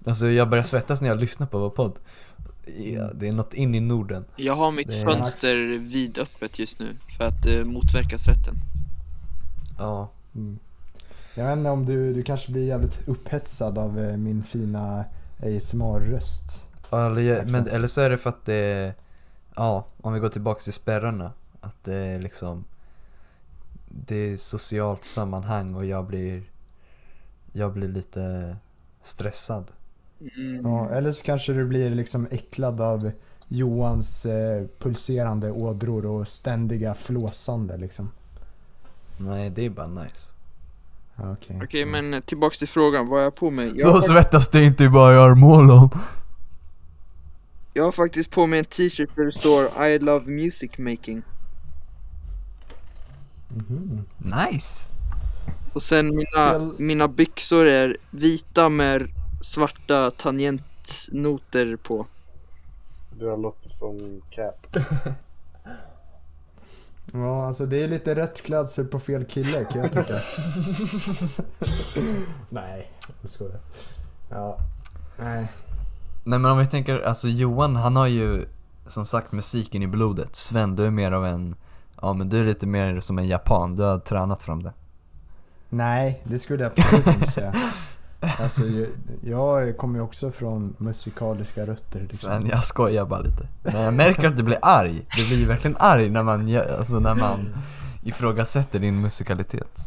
[0.07, 1.99] Alltså jag börjar svettas när jag lyssnar på vår podd
[2.77, 4.25] ja, Det är något in i Norden.
[4.37, 8.55] Jag har mitt Det är fönster vidöppet just nu för att eh, motverka svetten.
[9.79, 10.11] Ja,
[11.35, 15.05] Jag vet inte om du, du kanske blir jävligt upphetsad av eh, min fina
[15.43, 16.65] ASMR-röst.
[16.93, 17.53] eller, Exakt.
[17.53, 18.95] men, eller så är det för att det
[19.55, 22.65] ja, om vi går tillbaks till spärrarna Att det är liksom
[23.89, 26.43] Det är socialt sammanhang och jag blir
[27.53, 28.57] Jag blir lite
[29.03, 29.65] stressad
[30.21, 30.61] mm.
[30.65, 33.11] Ja, eller så kanske du blir liksom äcklad av
[33.49, 38.11] Johans eh, pulserande ådror och ständiga flåsande liksom.
[39.17, 40.33] Nej det är bara nice
[41.17, 41.61] Okej.
[41.65, 43.73] Okej men eh, tillbaks till frågan, vad har jag på mig?
[43.77, 45.91] Jag har, Då svettas det inte bara i armhålan
[47.75, 51.23] jag har faktiskt på mig en t-shirt där det står I love music making
[53.49, 54.05] Mhm.
[54.19, 54.93] Nice!
[55.73, 59.09] Och sen mina, mina byxor är vita med
[59.41, 62.07] svarta tangentnoter på
[63.11, 64.67] Det har låtit som cap.
[67.13, 70.15] Ja, alltså det är lite rätt klädsel på fel kille kan jag tycka.
[72.49, 73.61] Nej, jag skojar.
[74.31, 74.59] Ja.
[75.17, 75.49] Nej.
[76.25, 78.47] Nej men om vi tänker, alltså Johan han har ju
[78.87, 81.55] som sagt musiken i blodet Sven du är mer av en,
[82.03, 84.73] ja men du är lite mer som en japan, du har tränat fram det
[85.69, 87.55] Nej, det skulle jag absolut inte säga.
[88.41, 88.89] Alltså, jag,
[89.23, 92.01] jag kommer ju också från musikaliska rötter.
[92.01, 92.19] Liksom.
[92.31, 95.77] Sven jag skojar bara lite Men jag märker att du blir arg, du blir verkligen
[95.81, 97.55] arg när man, alltså när man
[98.03, 99.79] ifrågasätter din musikalitet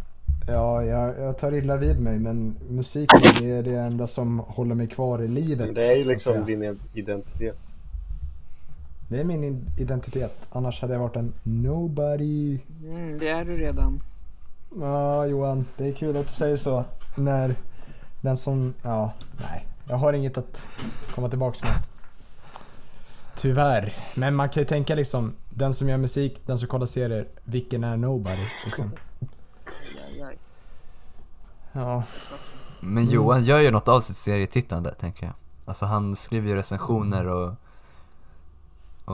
[0.48, 4.76] Ja, jag, jag tar illa vid mig men musiken det är det enda som håller
[4.76, 5.66] mig kvar i livet.
[5.66, 7.58] Men det är ju liksom din identitet.
[9.10, 10.48] Det är min in- identitet.
[10.52, 12.60] Annars hade jag varit en nobody.
[12.84, 14.02] mm, Det är du redan
[14.80, 16.86] Ja, Johan, det är kul att du säger så.
[17.16, 17.56] När
[18.22, 19.68] den som, ja, nej.
[19.88, 20.70] Jag har inget att
[21.16, 21.74] komma tillbaks med.
[23.36, 23.94] Tyvärr.
[24.16, 27.84] Men man kan ju tänka liksom, den som gör musik, den som kollar serier, vilken
[27.84, 28.48] är nobody?
[28.66, 28.92] Liksom.
[31.74, 32.04] Ja,
[32.80, 35.34] Men Johan gör ju något av sitt serietittande tänker jag
[35.66, 37.54] Alltså han skriver ju recensioner och,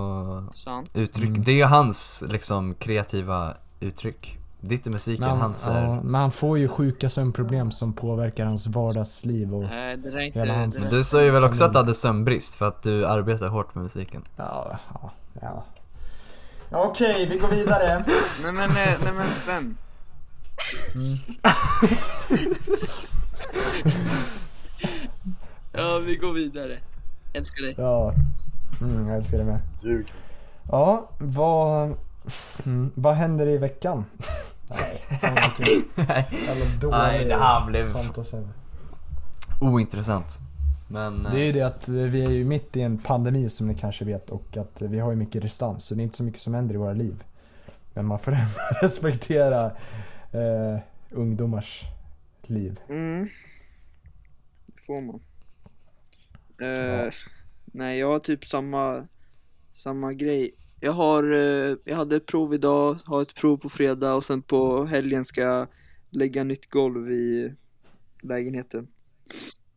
[0.01, 1.43] och Sant uttryck, Mm.
[1.43, 4.37] det är ju hans liksom kreativa uttryck
[4.69, 7.93] Ditt är musiken, men, han, hans är ja, men han får ju sjuka sömnproblem som
[7.93, 11.63] påverkar hans vardagsliv och Nej det inte, Hela det hans- du sa ju väl också
[11.63, 14.23] att du hade sömnbrist för att du arbetar hårt med musiken?
[14.35, 15.11] Ja, ja,
[15.41, 15.65] ja.
[16.71, 18.03] Okej, vi går vidare.
[18.43, 19.77] nej men, eh, nej men Sven
[25.71, 26.77] Ja, vi går vidare.
[27.33, 27.75] Älskar dig.
[27.77, 28.13] Ja.
[28.81, 29.59] Mm, jag älskar det med.
[29.81, 30.13] Ljug.
[30.71, 31.93] Ja, vad...
[32.65, 34.05] Mm, vad händer i veckan?
[34.69, 35.83] Nej, fan vad kul.
[36.79, 38.49] Dålig Nej, det här blev- sånt att säga.
[39.61, 40.39] Ointressant.
[40.89, 41.23] Men...
[41.23, 44.05] Det är ju det att vi är ju mitt i en pandemi som ni kanske
[44.05, 46.53] vet och att vi har ju mycket distans så det är inte så mycket som
[46.53, 47.23] händer i våra liv.
[47.93, 48.37] Men man får
[48.81, 49.65] respektera
[50.31, 50.79] eh,
[51.11, 51.83] ungdomars
[52.43, 52.79] liv.
[52.89, 53.29] Mm.
[54.65, 55.19] Det får man.
[56.61, 57.13] Eh,
[57.65, 59.07] Nej, jag har typ samma,
[59.73, 60.51] samma grej.
[60.79, 64.41] Jag har, eh, jag hade ett prov idag, har ett prov på fredag och sen
[64.41, 65.67] på helgen ska jag
[66.09, 67.53] lägga nytt golv i
[68.21, 68.87] lägenheten.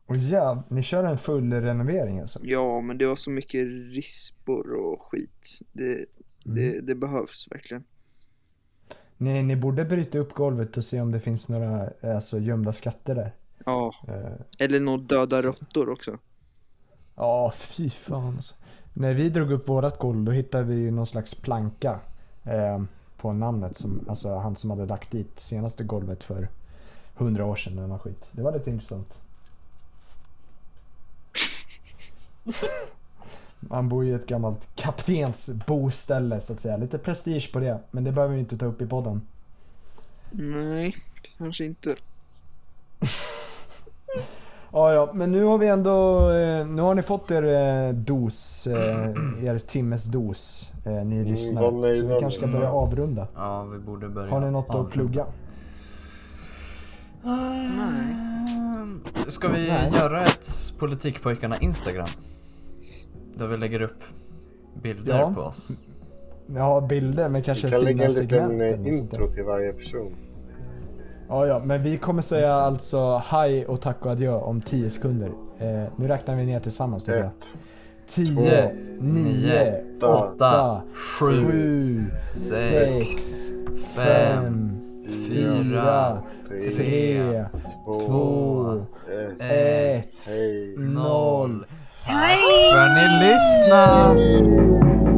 [0.07, 2.39] Och jäv, ni kör en full renovering alltså?
[2.43, 5.59] Ja, men det var så mycket rispor och skit.
[5.73, 6.07] Det,
[6.45, 7.85] det, det behövs verkligen.
[9.17, 13.15] Ni, ni borde bryta upp golvet och se om det finns några alltså, gömda skatter
[13.15, 13.35] där.
[13.65, 16.19] Ja, Eh, eller några döda råttor också.
[17.17, 18.55] Ja, fy fan alltså.
[18.93, 22.01] När vi drog upp vårat golv då hittade vi ju någon slags planka
[22.45, 22.83] eh,
[23.17, 26.49] på namnet som, alltså han som hade lagt dit senaste golvet för
[27.15, 28.29] hundra år sedan eller något skit.
[28.33, 29.23] Det var lite intressant.
[33.61, 36.77] Man bor ju i ett gammalt kaptensboställe så att säga.
[36.77, 39.23] Lite prestige på det, men det behöver vi inte ta upp i podden.
[40.31, 40.97] Nej,
[41.39, 41.97] kanske inte.
[44.73, 47.43] Ja, ja, men nu har vi ändå, eh, nu har ni fått er
[47.89, 50.73] eh, dos, eh, er timmes dos,
[51.05, 51.71] ni lyssnare.
[51.71, 53.29] nöjda Så vi kanske ska börja avrunda.
[53.37, 54.31] Ja, vi borde börja.
[54.31, 54.91] Har ni något att avrunda.
[54.93, 55.27] plugga?
[59.27, 59.91] Ska vi Nej.
[59.95, 60.47] göra ett
[60.79, 62.09] Politikpojkarna Instagram?
[63.35, 64.03] Där vi lägger upp
[64.83, 65.33] bilder Ja.
[65.35, 65.71] på oss.
[66.55, 68.95] Ja, bilder med kanske Vi kan lägga fina en liten segment.
[68.95, 70.17] intro till varje person.
[71.31, 75.29] Ja, ja, men vi kommer säga alltså hej och tack och adjö om 10 sekunder.
[75.59, 77.27] Eh, nu räknar vi ner tillsammans tycker jag.
[77.27, 77.33] Ett,
[78.07, 83.51] 10, 9, åtta, 8, sju, 7, sex, 6,
[83.97, 87.45] fem, 5, fyra, 4, 3,
[88.07, 88.87] 2,
[89.41, 90.05] ett.
[90.05, 90.77] 1, Hej.
[90.79, 91.67] 0.
[92.07, 92.39] Tack
[92.73, 95.10] för att ni lyssnade!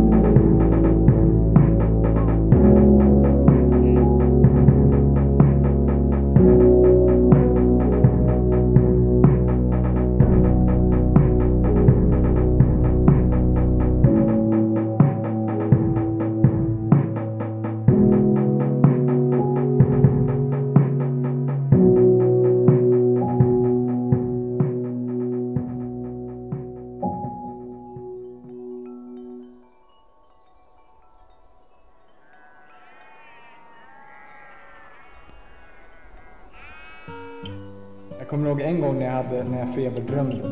[38.72, 40.42] En gång när jag, hade, när jag feberdrömde.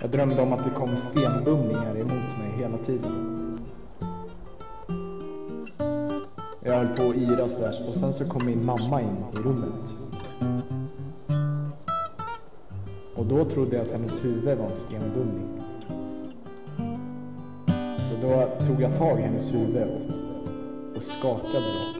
[0.00, 3.12] Jag drömde om att det kom stenbumlingar emot mig hela tiden.
[6.62, 9.84] Jag höll på att yra sådär och sen så kom min mamma in i rummet.
[13.16, 15.62] Och då trodde jag att hennes huvud var en stenbumling.
[17.96, 20.03] Så då tog jag tag i hennes huvud
[21.24, 21.93] och, och skakade det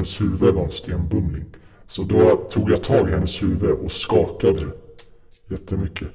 [0.00, 1.44] hennes huvud var en stenbumling.
[1.88, 4.72] Så då tog jag tag i hennes huvud och skakade det
[5.48, 6.08] jättemycket.